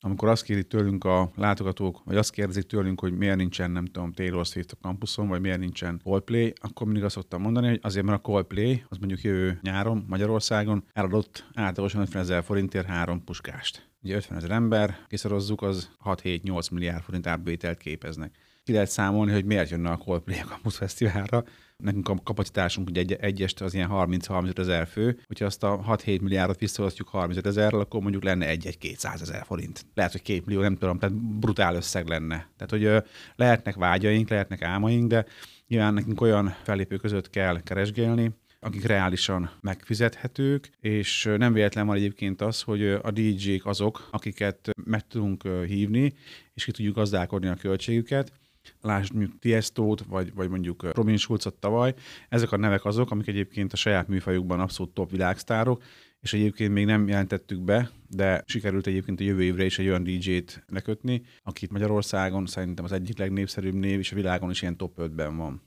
amikor 0.00 0.28
azt 0.28 0.42
kérik 0.42 0.66
tőlünk 0.66 1.04
a 1.04 1.30
látogatók, 1.36 2.00
vagy 2.04 2.16
azt 2.16 2.30
kérdezik 2.30 2.66
tőlünk, 2.66 3.00
hogy 3.00 3.12
miért 3.12 3.36
nincsen, 3.36 3.70
nem 3.70 3.86
tudom, 3.86 4.12
Taylor 4.12 4.46
Swift 4.46 4.72
a 4.72 4.76
kampuszon, 4.82 5.28
vagy 5.28 5.40
miért 5.40 5.58
nincsen 5.58 6.00
Coldplay, 6.04 6.52
akkor 6.60 6.86
mindig 6.86 7.04
azt 7.04 7.14
szoktam 7.14 7.42
mondani, 7.42 7.68
hogy 7.68 7.80
azért, 7.82 8.04
mert 8.06 8.18
a 8.18 8.22
Coldplay, 8.22 8.84
az 8.88 8.96
mondjuk 8.96 9.22
jövő 9.22 9.58
nyáron 9.62 10.04
Magyarországon 10.08 10.84
eladott 10.92 11.46
átlagosan 11.54 12.00
50 12.00 12.22
ezer 12.22 12.44
forintért 12.44 12.86
három 12.86 13.24
puskást. 13.24 13.88
Ugye 14.02 14.16
50 14.16 14.36
ezer 14.36 14.50
ember, 14.50 14.98
kiszorozzuk, 15.08 15.62
az 15.62 15.90
6-7-8 16.04 16.72
milliárd 16.72 17.02
forint 17.02 17.26
átbevételt 17.26 17.78
képeznek. 17.78 18.36
Ki 18.64 18.72
lehet 18.72 18.90
számolni, 18.90 19.32
hogy 19.32 19.44
miért 19.44 19.70
jönne 19.70 19.90
a 19.90 19.96
Coldplay 19.96 20.38
a 20.38 20.44
Campus 20.44 20.76
Fesztiválra, 20.76 21.44
nekünk 21.84 22.08
a 22.08 22.14
kapacitásunk 22.24 22.88
ugye 22.88 23.00
egy, 23.00 23.12
egyest 23.12 23.60
az 23.60 23.74
ilyen 23.74 23.88
30-35 23.92 24.58
ezer 24.58 24.86
fő, 24.86 25.20
hogyha 25.26 25.44
azt 25.44 25.62
a 25.62 25.84
6-7 25.88 26.20
milliárdot 26.20 26.58
visszaosztjuk 26.58 27.08
35 27.08 27.46
ezerrel, 27.46 27.80
akkor 27.80 28.00
mondjuk 28.00 28.22
lenne 28.22 28.46
egy-egy 28.46 28.78
200 28.78 29.20
ezer 29.20 29.44
forint. 29.44 29.86
Lehet, 29.94 30.12
hogy 30.12 30.22
két 30.22 30.46
millió, 30.46 30.60
nem 30.60 30.76
tudom, 30.76 30.98
tehát 30.98 31.16
brutál 31.16 31.74
összeg 31.74 32.06
lenne. 32.06 32.48
Tehát, 32.56 32.70
hogy 32.70 33.10
lehetnek 33.36 33.74
vágyaink, 33.74 34.28
lehetnek 34.28 34.62
álmaink, 34.62 35.08
de 35.08 35.26
nyilván 35.68 35.94
nekünk 35.94 36.20
olyan 36.20 36.54
fellépő 36.62 36.96
között 36.96 37.30
kell 37.30 37.62
keresgélni, 37.62 38.30
akik 38.60 38.84
reálisan 38.84 39.50
megfizethetők, 39.60 40.70
és 40.80 41.30
nem 41.36 41.52
véletlen 41.52 41.86
van 41.86 41.96
egyébként 41.96 42.40
az, 42.40 42.62
hogy 42.62 42.86
a 42.86 43.10
DJ-k 43.10 43.66
azok, 43.66 44.08
akiket 44.10 44.70
meg 44.84 45.06
tudunk 45.06 45.42
hívni, 45.66 46.14
és 46.54 46.64
ki 46.64 46.70
tudjuk 46.70 46.94
gazdálkodni 46.94 47.48
a 47.48 47.54
költségüket, 47.54 48.32
Lásd 48.80 49.12
mondjuk 49.12 49.38
Tiestót, 49.38 50.02
vagy, 50.02 50.34
vagy 50.34 50.48
mondjuk 50.48 50.94
Robin 50.94 51.16
Schulzot 51.16 51.54
tavaly. 51.54 51.94
Ezek 52.28 52.52
a 52.52 52.56
nevek 52.56 52.84
azok, 52.84 53.10
amik 53.10 53.26
egyébként 53.26 53.72
a 53.72 53.76
saját 53.76 54.08
műfajukban 54.08 54.60
abszolút 54.60 54.94
top 54.94 55.10
világsztárok, 55.10 55.82
és 56.20 56.32
egyébként 56.32 56.72
még 56.72 56.84
nem 56.84 57.08
jelentettük 57.08 57.60
be, 57.60 57.90
de 58.08 58.42
sikerült 58.46 58.86
egyébként 58.86 59.20
a 59.20 59.24
jövő 59.24 59.42
évre 59.42 59.64
is 59.64 59.78
egy 59.78 59.88
olyan 59.88 60.04
DJ-t 60.04 60.64
lekötni, 60.66 61.22
akit 61.42 61.70
Magyarországon 61.70 62.46
szerintem 62.46 62.84
az 62.84 62.92
egyik 62.92 63.18
legnépszerűbb 63.18 63.74
név, 63.74 63.98
és 63.98 64.12
a 64.12 64.16
világon 64.16 64.50
is 64.50 64.62
ilyen 64.62 64.76
top 64.76 64.98
5-ben 64.98 65.36
van. 65.36 65.62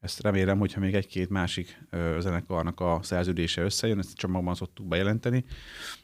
Ezt 0.00 0.22
remélem, 0.22 0.58
hogyha 0.58 0.80
még 0.80 0.94
egy-két 0.94 1.28
másik 1.28 1.84
ö, 1.90 2.16
zenekarnak 2.20 2.80
a 2.80 2.98
szerződése 3.02 3.62
összejön, 3.62 3.98
ezt 3.98 4.16
csomagban 4.16 4.54
szoktuk 4.54 4.86
bejelenteni, 4.86 5.44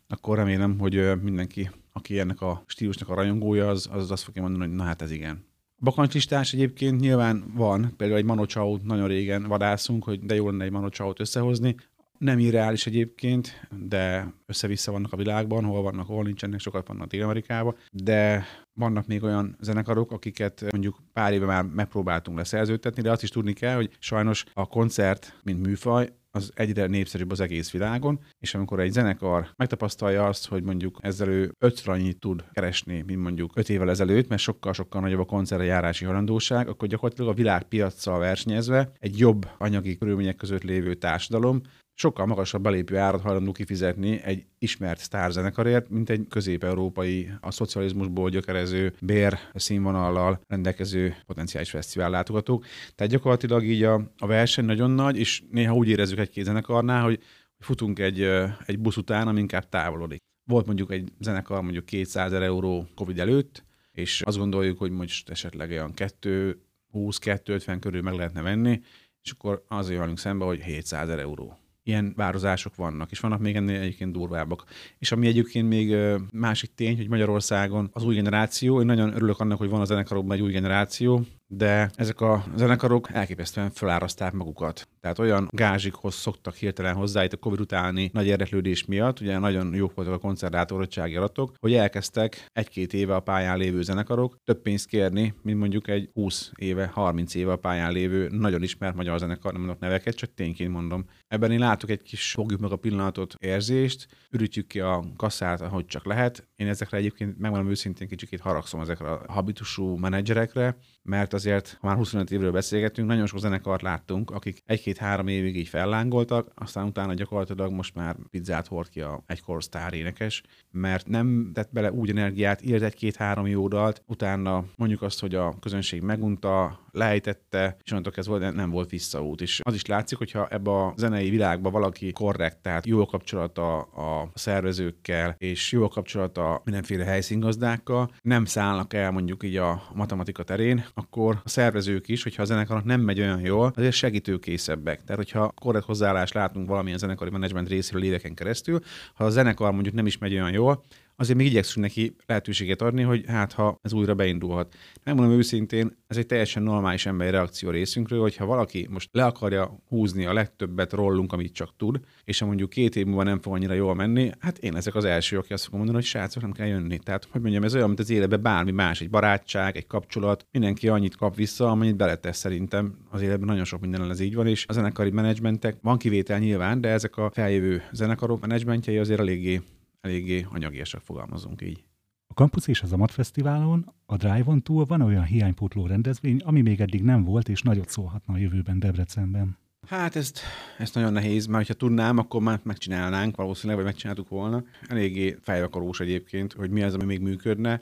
akkor 0.09 0.37
remélem, 0.37 0.79
hogy 0.79 1.23
mindenki, 1.23 1.71
aki 1.93 2.19
ennek 2.19 2.41
a 2.41 2.63
stílusnak 2.67 3.09
a 3.09 3.15
rajongója, 3.15 3.69
az, 3.69 3.89
az 3.93 4.11
azt 4.11 4.23
fogja 4.23 4.43
mondani, 4.43 4.67
hogy 4.67 4.75
na 4.75 4.83
hát 4.83 5.03
ez 5.03 5.11
igen. 5.11 5.48
A 5.81 5.85
bakancslistás 5.85 6.53
egyébként 6.53 7.01
nyilván 7.01 7.45
van, 7.55 7.93
például 7.97 8.19
egy 8.19 8.25
Manocsau 8.25 8.77
nagyon 8.83 9.09
régen 9.09 9.43
vadászunk, 9.43 10.05
hogy 10.05 10.21
de 10.21 10.35
jó 10.35 10.51
lenne 10.51 10.65
egy 10.65 10.71
Manocsaut 10.71 11.21
összehozni. 11.21 11.77
Nem 12.19 12.39
irreális 12.39 12.87
egyébként, 12.87 13.69
de 13.87 14.35
össze-vissza 14.47 14.93
vannak 14.93 15.13
a 15.13 15.17
világban, 15.17 15.65
hol 15.65 15.83
vannak, 15.83 16.07
hol 16.07 16.23
nincsenek, 16.23 16.61
sokat 16.61 16.89
vannak 16.89 17.09
Dél-Amerikában, 17.09 17.77
de 17.93 18.45
vannak 18.75 19.07
még 19.07 19.23
olyan 19.23 19.57
zenekarok, 19.61 20.13
akiket 20.13 20.65
mondjuk 20.71 20.99
pár 21.13 21.33
éve 21.33 21.47
már 21.47 21.65
megpróbáltunk 21.65 22.37
leszerződtetni, 22.37 23.03
de 23.03 23.11
azt 23.11 23.23
is 23.23 23.31
tudni 23.31 23.53
kell, 23.53 23.75
hogy 23.75 23.91
sajnos 23.99 24.45
a 24.55 24.67
koncert, 24.67 25.39
mint 25.43 25.67
műfaj, 25.67 26.13
az 26.31 26.51
egyre 26.55 26.87
népszerűbb 26.87 27.31
az 27.31 27.41
egész 27.41 27.71
világon, 27.71 28.21
és 28.39 28.55
amikor 28.55 28.81
egy 28.81 28.93
zenekar 28.93 29.49
megtapasztalja 29.57 30.27
azt, 30.27 30.49
hogy 30.49 30.63
mondjuk 30.63 30.99
ezzel 31.01 31.29
ő 31.29 31.53
ötször 31.59 31.89
annyit 31.89 32.19
tud 32.19 32.45
keresni, 32.53 33.03
mint 33.07 33.23
mondjuk 33.23 33.53
öt 33.55 33.69
évvel 33.69 33.91
ezelőtt, 33.91 34.29
mert 34.29 34.41
sokkal-sokkal 34.43 35.01
nagyobb 35.01 35.21
a 35.21 35.25
koncertre 35.25 35.67
járási 35.67 36.05
halandóság, 36.05 36.69
akkor 36.69 36.89
gyakorlatilag 36.89 37.31
a 37.31 37.35
világpiacsal 37.35 38.19
versenyezve 38.19 38.93
egy 38.99 39.19
jobb 39.19 39.49
anyagi 39.59 39.97
körülmények 39.97 40.37
között 40.37 40.63
lévő 40.63 40.95
társadalom 40.95 41.61
sokkal 41.99 42.27
magasabb 42.27 42.63
belépő 42.63 42.97
árat 42.97 43.21
hajlandó 43.21 43.53
kifizetni 43.53 44.21
egy 44.23 44.45
ismert 44.59 45.01
sztárzenekarért, 45.01 45.89
mint 45.89 46.11
egy 46.11 46.27
közép-európai, 46.29 47.31
a 47.41 47.51
szocializmusból 47.51 48.31
gyökerező 48.31 48.95
bér 49.01 49.39
színvonallal 49.55 50.41
rendelkező 50.49 51.17
potenciális 51.27 51.71
fesztivál 51.71 52.11
látogatók. 52.11 52.65
Tehát 52.95 53.13
gyakorlatilag 53.13 53.65
így 53.65 53.83
a, 53.83 54.13
a 54.19 54.27
verseny 54.27 54.65
nagyon 54.65 54.91
nagy, 54.91 55.19
és 55.19 55.43
néha 55.51 55.75
úgy 55.75 55.89
érezzük 55.89 56.19
egy-két 56.19 56.45
zenekarnál, 56.45 57.03
hogy 57.03 57.21
futunk 57.59 57.99
egy, 57.99 58.23
egy 58.67 58.79
busz 58.79 58.97
után, 58.97 59.29
ami 59.29 59.41
inkább 59.41 59.69
távolodik. 59.69 60.19
Volt 60.51 60.67
mondjuk 60.67 60.93
egy 60.93 61.13
zenekar 61.21 61.63
mondjuk 61.63 61.85
200 61.85 62.33
euró 62.33 62.87
Covid 62.95 63.19
előtt, 63.19 63.65
és 63.93 64.23
azt 64.23 64.39
gondoljuk, 64.39 64.79
hogy 64.79 64.91
most 64.91 65.31
esetleg 65.31 65.71
olyan 65.71 65.95
2 65.95 66.63
20-250 66.93 67.77
körül 67.81 68.03
meg 68.03 68.15
lehetne 68.15 68.43
venni, 68.43 68.81
és 69.23 69.31
akkor 69.31 69.65
azért 69.69 69.99
vagyunk 69.99 70.19
szembe, 70.19 70.45
hogy 70.45 70.61
700 70.61 71.09
euró 71.09 71.59
ilyen 71.89 72.13
vározások 72.17 72.75
vannak, 72.77 73.11
és 73.11 73.21
vannak 73.21 73.41
még 73.41 73.57
ennél 73.57 73.81
egyébként 73.81 74.13
durvábbak. 74.13 74.65
És 74.99 75.13
ami 75.13 75.27
egyébként 75.27 75.69
még 75.69 75.97
másik 76.33 76.71
tény, 76.75 76.97
hogy 76.97 77.09
Magyarországon 77.09 77.91
az 77.93 78.05
új 78.05 78.15
generáció, 78.15 78.81
én 78.81 78.87
nagyon 78.87 79.15
örülök 79.15 79.41
annak, 79.41 79.59
hogy 79.59 79.69
van 79.69 79.81
a 79.81 79.85
zenekarokban 79.85 80.37
egy 80.37 80.43
új 80.43 80.53
generáció, 80.53 81.25
de 81.49 81.91
ezek 81.95 82.21
a 82.21 82.45
zenekarok 82.57 83.09
elképesztően 83.13 83.71
feláraszták 83.71 84.33
magukat. 84.33 84.89
Tehát 85.01 85.19
olyan 85.19 85.49
gázsikhoz 85.51 86.15
szoktak 86.15 86.55
hirtelen 86.55 86.95
hozzá 86.95 87.25
itt 87.25 87.33
a 87.33 87.37
Covid 87.37 87.61
utáni 87.61 88.11
nagy 88.13 88.27
érdeklődés 88.27 88.85
miatt, 88.85 89.21
ugye 89.21 89.39
nagyon 89.39 89.75
jók 89.75 89.95
voltak 89.95 90.15
a 90.15 90.19
koncertátorottsági 90.19 91.17
adatok, 91.17 91.55
hogy 91.59 91.75
elkezdtek 91.75 92.47
egy-két 92.53 92.93
éve 92.93 93.15
a 93.15 93.21
pályán 93.21 93.59
lévő 93.59 93.83
zenekarok 93.83 94.37
több 94.45 94.63
pénzt 94.63 94.87
kérni, 94.87 95.35
mint 95.43 95.59
mondjuk 95.59 95.89
egy 95.89 96.11
20 96.13 96.51
éve, 96.57 96.87
30 96.87 97.35
éve 97.35 97.53
a 97.53 97.57
pályán 97.57 97.93
lévő 97.93 98.29
nagyon 98.31 98.63
ismert 98.63 98.95
magyar 98.95 99.19
zenekar, 99.19 99.53
nem 99.53 99.61
mondok 99.61 99.81
neveket, 99.81 100.15
csak 100.15 100.35
tényként 100.35 100.73
mondom. 100.73 101.05
Ebben 101.27 101.51
én 101.51 101.59
látok 101.59 101.91
egy 101.91 102.03
kis 102.03 102.31
fogjuk 102.31 102.61
meg 102.61 102.73
a 102.73 102.77
pillanatot 102.77 103.35
érzést, 103.39 104.09
ürítjük 104.31 104.67
ki 104.67 104.81
a 104.81 105.05
kasszát, 105.17 105.61
ahogy 105.61 105.87
csak 105.87 106.05
lehet. 106.05 106.49
Én 106.57 106.69
ezekre 106.69 106.97
egyébként 106.97 107.39
megmondom 107.39 107.71
őszintén 107.71 108.09
kicsit 108.09 108.41
haragszom 108.41 108.81
ezekre 108.81 109.11
a 109.11 109.25
habitusú 109.29 109.97
menedzserekre, 109.97 110.77
mert 111.03 111.35
azért, 111.39 111.77
ha 111.81 111.87
már 111.87 111.97
25 111.97 112.31
évről 112.31 112.53
beszélgetünk, 112.53 113.09
nagyon 113.09 113.27
sok 113.27 113.39
zenekart 113.39 113.83
láttunk, 113.83 114.31
akik 114.31 114.63
egy-két-három 114.67 115.27
évig 115.27 115.57
így 115.57 115.69
fellángoltak, 115.69 116.51
aztán 116.55 116.87
utána 116.87 117.15
gyakorlatilag 117.15 117.73
most 117.73 117.95
már 117.95 118.17
pizzát 118.31 118.67
hord 118.67 118.89
ki 118.89 119.01
a 119.01 119.23
egykor 119.27 119.63
sztár 119.63 119.95
énekes, 119.95 120.43
mert 120.71 121.07
nem 121.07 121.51
tett 121.55 121.73
bele 121.73 121.93
úgy 121.93 122.11
energiát, 122.11 122.63
írt 122.63 122.83
egy-két-három 122.83 123.47
jó 123.47 123.69
dalt, 123.69 124.03
utána 124.07 124.65
mondjuk 124.77 125.03
azt, 125.03 125.21
hogy 125.21 125.35
a 125.35 125.55
közönség 125.61 126.03
megunta, 126.03 126.87
lejtette, 126.99 127.77
és 127.83 127.91
onnantól 127.91 128.13
kezdve 128.13 128.51
nem 128.51 128.71
volt 128.71 128.91
visszaút. 128.91 129.41
És 129.41 129.61
az 129.63 129.75
is 129.75 129.87
látszik, 129.87 130.19
hogyha 130.19 130.49
ebbe 130.49 130.71
a 130.71 130.93
zenei 130.97 131.31
világba 131.31 131.71
valaki 131.71 132.13
korrekt, 132.13 132.63
tehát 132.63 132.87
jó 132.87 133.01
a 133.01 133.07
kapcsolata 133.07 133.79
a 133.81 134.31
szervezőkkel, 134.35 135.35
és 135.39 135.73
jó 135.73 135.85
a 135.85 135.89
kapcsolata 135.89 136.61
mindenféle 136.65 137.05
helyszíngazdákkal, 137.05 138.11
nem 138.23 138.45
szállnak 138.45 138.95
el 138.95 139.11
mondjuk 139.11 139.45
így 139.45 139.57
a 139.57 139.83
matematika 139.95 140.43
terén, 140.43 140.85
akkor 140.95 141.28
a 141.45 141.49
szervezők 141.49 142.09
is, 142.09 142.23
hogyha 142.23 142.43
a 142.43 142.45
zenekarnak 142.45 142.85
nem 142.85 143.01
megy 143.01 143.21
olyan 143.21 143.41
jól, 143.41 143.73
azért 143.77 143.95
segítőkészebbek. 143.95 145.05
Tehát, 145.05 145.17
hogyha 145.17 145.53
korrekt 145.61 145.85
hozzáállást 145.85 146.35
látunk 146.35 146.69
valamilyen 146.69 146.99
zenekari 146.99 147.31
menedzsment 147.31 147.69
részéről 147.69 148.05
éveken 148.05 148.35
keresztül, 148.35 148.81
ha 149.15 149.25
a 149.25 149.31
zenekar 149.31 149.73
mondjuk 149.73 149.95
nem 149.95 150.07
is 150.07 150.19
megy 150.19 150.33
olyan 150.33 150.53
jól, 150.53 150.85
azért 151.21 151.39
még 151.39 151.47
igyekszünk 151.47 151.87
neki 151.87 152.17
lehetőséget 152.27 152.83
adni, 152.83 153.03
hogy 153.03 153.25
hát 153.27 153.53
ha 153.53 153.79
ez 153.83 153.93
újra 153.93 154.15
beindulhat. 154.15 154.75
Megmondom 155.05 155.37
őszintén, 155.37 155.97
ez 156.07 156.17
egy 156.17 156.27
teljesen 156.27 156.63
normális 156.63 157.07
emberi 157.07 157.31
reakció 157.31 157.71
részünkről, 157.71 158.21
hogyha 158.21 158.47
valaki 158.47 158.87
most 158.91 159.09
le 159.13 159.25
akarja 159.25 159.83
húzni 159.89 160.27
a 160.27 160.33
legtöbbet 160.33 160.93
rollunk, 160.93 161.33
amit 161.33 161.53
csak 161.53 161.77
tud, 161.77 162.01
és 162.25 162.39
ha 162.39 162.47
mondjuk 162.47 162.71
két 162.71 162.97
év 162.97 163.07
múlva 163.07 163.23
nem 163.23 163.41
fog 163.41 163.55
annyira 163.55 163.75
jól 163.75 163.95
menni, 163.95 164.31
hát 164.39 164.59
én 164.59 164.77
ezek 164.77 164.95
az 164.95 165.05
első, 165.05 165.39
aki 165.39 165.53
azt 165.53 165.65
fogom 165.65 165.79
mondani, 165.79 165.99
hogy 165.99 166.09
srácok, 166.09 166.43
nem 166.43 166.53
kell 166.53 166.67
jönni. 166.67 166.99
Tehát, 166.99 167.29
hogy 167.31 167.41
mondjam, 167.41 167.63
ez 167.63 167.75
olyan, 167.75 167.87
mint 167.87 168.01
az 168.01 168.11
életben 168.11 168.43
bármi 168.43 168.71
más, 168.71 169.01
egy 169.01 169.11
barátság, 169.11 169.77
egy 169.77 169.87
kapcsolat, 169.87 170.47
mindenki 170.53 170.89
annyit 170.89 171.17
kap 171.17 171.37
vissza, 171.37 171.71
amennyit 171.71 171.97
beletesz 171.97 172.39
szerintem. 172.39 172.95
Az 173.11 173.21
életben 173.21 173.49
nagyon 173.49 173.65
sok 173.65 173.81
minden 173.81 174.11
ez 174.11 174.21
így 174.21 174.35
van, 174.35 174.47
és 174.47 174.65
a 174.69 174.73
zenekari 174.73 175.11
menedzsmentek, 175.11 175.77
van 175.83 175.99
kivétel 175.99 176.39
nyilván, 176.39 176.81
de 176.81 176.89
ezek 176.89 177.17
a 177.17 177.31
feljövő 177.31 177.83
zenekarok 177.93 178.41
menedzsmentjei 178.41 178.99
azért 178.99 179.21
eléggé 179.21 179.61
eléggé 180.01 180.47
anyagiasak 180.51 181.03
fogalmazunk 181.03 181.63
így. 181.63 181.85
A 182.27 182.35
Campus 182.35 182.67
és 182.67 182.83
az 182.83 182.93
Amat 182.93 183.11
Fesztiválon, 183.11 183.93
a 184.07 184.17
Drive-on 184.17 184.63
túl 184.63 184.85
van 184.85 185.01
olyan 185.01 185.25
hiánypótló 185.25 185.87
rendezvény, 185.87 186.41
ami 186.45 186.61
még 186.61 186.81
eddig 186.81 187.03
nem 187.03 187.25
volt, 187.25 187.49
és 187.49 187.63
nagyot 187.63 187.89
szólhatna 187.89 188.35
a 188.35 188.39
jövőben 188.39 188.79
Debrecenben. 188.79 189.59
Hát 189.87 190.17
ezt, 190.17 190.41
ezt 190.79 190.95
nagyon 190.95 191.13
nehéz, 191.13 191.47
mert 191.47 191.67
ha 191.67 191.75
tudnám, 191.75 192.19
akkor 192.19 192.43
már 192.43 192.61
megcsinálnánk 192.63 193.37
valószínűleg, 193.37 193.77
vagy 193.77 193.93
megcsináltuk 193.93 194.29
volna. 194.29 194.65
Eléggé 194.89 195.39
fejvakarós 195.41 196.01
egyébként, 196.01 196.53
hogy 196.53 196.71
mi 196.71 196.83
az, 196.83 196.95
ami 196.95 197.05
még 197.05 197.21
működne. 197.21 197.81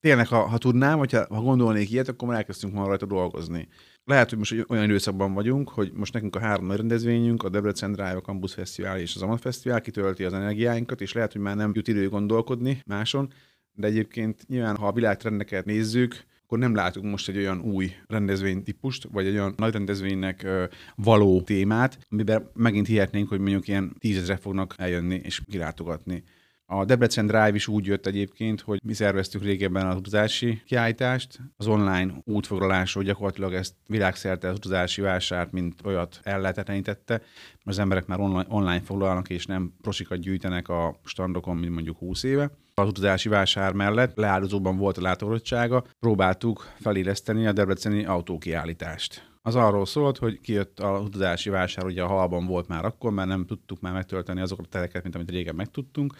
Tényleg, 0.00 0.26
ha, 0.26 0.46
ha 0.46 0.58
tudnám, 0.58 0.98
vagy 0.98 1.12
ha, 1.12 1.26
ha 1.28 1.40
gondolnék 1.40 1.90
ilyet, 1.90 2.08
akkor 2.08 2.28
már 2.28 2.36
elkezdtünk 2.36 2.74
már 2.74 2.86
rajta 2.86 3.06
dolgozni. 3.06 3.68
Lehet, 4.08 4.28
hogy 4.28 4.38
most 4.38 4.64
olyan 4.68 4.84
időszakban 4.84 5.34
vagyunk, 5.34 5.68
hogy 5.68 5.92
most 5.94 6.12
nekünk 6.12 6.36
a 6.36 6.40
három 6.40 6.66
nagy 6.66 6.76
rendezvényünk, 6.76 7.42
a 7.42 7.48
Debrecen 7.48 7.92
Drive, 7.92 8.16
a 8.16 8.20
Campus 8.20 8.54
Fesztivál 8.54 8.98
és 8.98 9.14
az 9.14 9.22
Amat 9.22 9.40
Fesztivál 9.40 9.80
kitölti 9.80 10.24
az 10.24 10.32
energiáinkat, 10.32 11.00
és 11.00 11.12
lehet, 11.12 11.32
hogy 11.32 11.40
már 11.40 11.56
nem 11.56 11.70
jut 11.74 11.88
idő 11.88 12.08
gondolkodni 12.08 12.82
máson, 12.86 13.32
de 13.72 13.86
egyébként 13.86 14.48
nyilván, 14.48 14.76
ha 14.76 14.86
a 14.86 14.92
világtrendeket 14.92 15.64
nézzük, 15.64 16.24
akkor 16.44 16.58
nem 16.58 16.74
látunk 16.74 17.06
most 17.06 17.28
egy 17.28 17.36
olyan 17.36 17.60
új 17.60 17.90
rendezvénytípust, 18.06 19.08
vagy 19.12 19.26
egy 19.26 19.34
olyan 19.34 19.54
nagy 19.56 19.72
rendezvénynek 19.72 20.46
való 20.94 21.42
témát, 21.42 21.98
amiben 22.10 22.50
megint 22.54 22.86
hihetnénk, 22.86 23.28
hogy 23.28 23.40
mondjuk 23.40 23.68
ilyen 23.68 23.96
tízezre 23.98 24.36
fognak 24.36 24.74
eljönni 24.76 25.20
és 25.24 25.40
kilátogatni. 25.50 26.22
A 26.68 26.84
Debrecen 26.84 27.26
Drive 27.26 27.54
is 27.54 27.68
úgy 27.68 27.86
jött 27.86 28.06
egyébként, 28.06 28.60
hogy 28.60 28.80
mi 28.84 28.92
szerveztük 28.92 29.42
régebben 29.42 29.86
az 29.86 29.96
utazási 29.96 30.62
kiállítást. 30.64 31.38
Az 31.56 31.66
online 31.66 32.14
útfoglalásról 32.24 33.04
gyakorlatilag 33.04 33.54
ezt 33.54 33.74
világszerte 33.86 34.48
az 34.48 34.56
utazási 34.56 35.00
vásárt, 35.00 35.52
mint 35.52 35.80
olyat 35.84 36.20
ellehetetlenítette. 36.22 37.22
Az 37.64 37.78
emberek 37.78 38.06
már 38.06 38.20
online, 38.20 38.46
online 38.48 38.80
foglalnak, 38.80 39.30
és 39.30 39.46
nem 39.46 39.72
prosikat 39.80 40.18
gyűjtenek 40.18 40.68
a 40.68 41.00
standokon, 41.04 41.56
mint 41.56 41.72
mondjuk 41.72 41.98
20 41.98 42.22
éve. 42.22 42.50
Az 42.74 42.88
utazási 42.88 43.28
vásár 43.28 43.72
mellett 43.72 44.16
leáldozóban 44.16 44.76
volt 44.76 44.98
a 44.98 45.02
látogatottsága, 45.02 45.84
próbáltuk 45.98 46.72
feléleszteni 46.80 47.46
a 47.46 47.52
debreceni 47.52 48.04
autókiállítást 48.04 49.34
az 49.46 49.54
arról 49.54 49.86
szólt, 49.86 50.18
hogy 50.18 50.40
kijött 50.40 50.80
a 50.80 50.98
utazási 50.98 51.50
vásár, 51.50 51.84
ugye 51.84 52.02
a 52.02 52.06
halban 52.06 52.46
volt 52.46 52.68
már 52.68 52.84
akkor, 52.84 53.12
mert 53.12 53.28
nem 53.28 53.46
tudtuk 53.46 53.80
már 53.80 53.92
megtölteni 53.92 54.40
azokat 54.40 54.64
a 54.64 54.68
tereket, 54.68 55.02
mint 55.02 55.14
amit 55.14 55.30
régen 55.30 55.54
megtudtunk, 55.54 56.14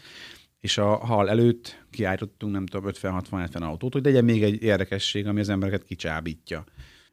és 0.61 0.79
a 0.79 0.97
hal 0.97 1.29
előtt 1.29 1.85
kiállítottunk, 1.91 2.53
nem 2.53 2.67
tudom, 2.67 2.91
50-60-70 2.93 3.61
autót, 3.61 3.93
hogy 3.93 4.05
legyen 4.05 4.25
még 4.25 4.43
egy 4.43 4.63
érdekesség, 4.63 5.27
ami 5.27 5.41
az 5.41 5.49
embereket 5.49 5.85
kicsábítja. 5.85 6.65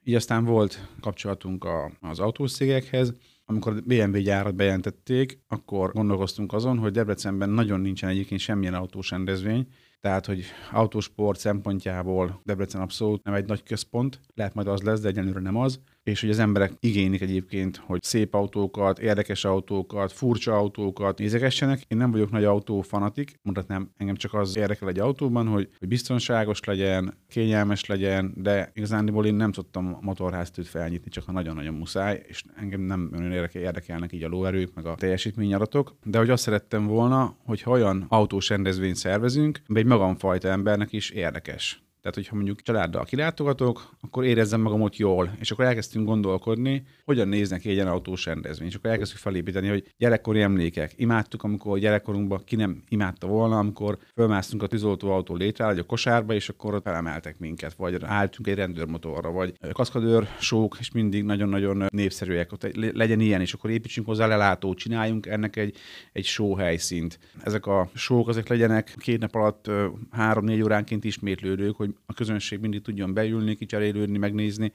Így 0.04 0.16
aztán 0.16 0.46
volt 0.46 0.88
kapcsolatunk 1.00 1.64
a, 1.64 1.92
az 2.00 2.20
autószégekhez, 2.20 3.14
amikor 3.46 3.74
a 3.74 3.82
BMW 3.86 4.18
gyárat 4.18 4.56
bejelentették, 4.56 5.40
akkor 5.48 5.92
gondolkoztunk 5.92 6.54
azon, 6.54 6.78
hogy 6.78 6.92
Debrecenben 6.92 7.50
nagyon 7.50 7.80
nincsen 7.80 8.10
egyébként 8.10 8.40
semmilyen 8.40 8.74
autós 8.74 9.10
rendezvény, 9.10 9.68
tehát, 10.04 10.26
hogy 10.26 10.44
autósport 10.72 11.40
szempontjából 11.40 12.42
Debrecen 12.46 12.82
abszolút 12.82 13.24
nem 13.24 13.34
egy 13.34 13.46
nagy 13.46 13.64
központ, 13.64 14.20
lehet 14.36 14.54
majd 14.54 14.68
az 14.68 14.82
lesz, 14.82 15.00
de 15.00 15.08
egyenlőre 15.08 15.40
nem 15.40 15.58
az. 15.58 15.80
És 16.04 16.22
hogy 16.22 16.30
az 16.30 16.40
emberek 16.40 16.74
igénylik 16.80 17.22
egyébként, 17.22 17.78
hogy 17.78 18.04
szép 18.04 18.34
autókat, 18.34 19.00
érdekes 19.00 19.46
autókat, 19.46 20.12
furcsa 20.12 20.58
autókat 20.58 21.18
nézegessenek. 21.18 21.82
Én 21.88 21.98
nem 21.98 22.12
vagyok 22.12 22.32
nagy 22.32 22.44
autófanatik, 22.44 23.40
mondhatnám, 23.42 23.90
engem 23.98 24.16
csak 24.16 24.34
az 24.34 24.58
érdekel 24.58 24.88
egy 24.88 25.00
autóban, 25.00 25.48
hogy, 25.48 25.70
hogy 25.80 25.88
biztonságos 25.88 26.60
legyen, 26.64 27.18
kényelmes 27.30 27.86
legyen, 27.86 28.34
de 28.36 28.72
igazándiból 28.74 29.26
én 29.26 29.36
nem 29.36 29.52
tudtam 29.52 29.98
motorháztőt 30.02 30.68
felnyitni, 30.68 31.10
csak 31.10 31.26
ha 31.26 31.32
nagyon-nagyon 31.32 31.74
muszáj, 31.74 32.24
és 32.28 32.44
engem 32.56 32.82
nem 32.82 33.12
olyan 33.18 33.32
érdekel, 33.32 33.62
érdekelnek 33.62 34.14
így 34.14 34.24
a 34.24 34.28
lóerők, 34.28 34.74
meg 34.76 34.86
a 34.86 34.96
teljesítményadatok, 34.96 35.96
de 36.04 36.18
hogy 36.18 36.30
azt 36.30 36.44
szerettem 36.44 36.88
volna, 36.88 37.36
hogy 37.46 37.64
olyan 37.66 38.06
autós 38.08 38.50
rendezvényt 38.50 38.96
szervezünk, 38.96 39.62
egy 39.74 39.86
magamfajta 39.94 40.50
embernek 40.50 40.94
is 40.94 41.10
érdekes. 41.10 41.84
Tehát, 42.04 42.18
hogyha 42.18 42.36
mondjuk 42.36 42.62
családdal 42.62 43.06
kilátogatok, 43.06 43.96
akkor 44.02 44.26
érezzem 44.26 44.62
magam 44.62 44.82
ott 44.82 44.96
jól. 44.96 45.36
És 45.40 45.52
akkor 45.52 45.66
elkezdtünk 45.66 46.06
gondolkodni, 46.06 46.84
hogyan 47.06 47.28
néznek 47.28 47.66
egy 47.66 47.72
ilyen 47.72 47.88
autós 47.88 48.26
rendezvény. 48.26 48.68
És 48.68 48.76
akkor 48.76 48.90
elkezdtük 48.90 49.20
felépíteni, 49.20 49.68
hogy 49.68 49.94
gyerekkori 49.98 50.42
emlékek. 50.42 50.94
Imádtuk, 50.96 51.44
amikor 51.44 51.80
gyerekkorunkban 51.80 52.44
ki 52.46 52.56
nem 52.56 52.84
imádta 52.90 53.28
volna, 53.28 53.58
amikor 53.58 53.98
fölmásztunk 54.16 54.64
a 54.64 54.68
tűzoltóautó 54.68 55.36
létre, 55.36 55.66
vagy 55.66 55.80
a 55.80 55.84
kosárba, 55.84 56.34
és 56.34 56.50
akkor 56.50 56.74
ott 56.74 56.84
felemeltek 56.84 57.40
minket, 57.40 57.74
vagy 57.74 57.98
álltunk 58.02 58.48
egy 58.48 58.56
rendőrmotorra, 58.56 59.32
vagy 59.32 59.54
kaszkadőr 59.72 60.28
sók, 60.40 60.78
és 60.80 60.92
mindig 60.92 61.24
nagyon-nagyon 61.24 61.86
népszerűek. 61.90 62.52
Ott 62.52 62.76
legyen 62.94 63.20
ilyen, 63.20 63.42
és 63.42 63.54
akkor 63.54 63.70
építsünk 63.70 64.08
hozzá 64.08 64.28
lelátót, 64.28 64.78
csináljunk 64.78 65.26
ennek 65.26 65.56
egy, 65.56 65.76
egy 66.12 66.26
show 66.26 66.56
helyszínt. 66.56 67.20
Ezek 67.44 67.66
a 67.66 67.90
sók, 67.94 68.30
ezek 68.30 68.48
legyenek 68.48 68.96
két 68.98 69.20
nap 69.20 69.36
alatt 69.36 69.72
három-négy 70.12 70.62
óránként 70.62 71.04
ismétlődők, 71.04 71.76
hogy 71.76 71.93
a 72.06 72.14
közönség 72.14 72.60
mindig 72.60 72.82
tudjon 72.82 73.14
beülni, 73.14 73.56
kicserélődni, 73.56 74.18
megnézni. 74.18 74.72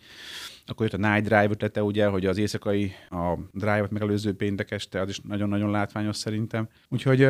Akkor 0.67 0.87
jött 0.91 1.03
a 1.03 1.09
Night 1.09 1.25
Drive 1.25 1.49
ötlete, 1.51 1.83
ugye, 1.83 2.07
hogy 2.07 2.27
az 2.27 2.39
éjszakai, 2.39 2.93
a 3.11 3.39
Drive-ot 3.53 3.91
megelőző 3.91 4.33
péntek 4.35 4.71
este, 4.71 5.01
az 5.01 5.09
is 5.09 5.21
nagyon-nagyon 5.21 5.71
látványos 5.71 6.17
szerintem. 6.17 6.69
Úgyhogy 6.89 7.29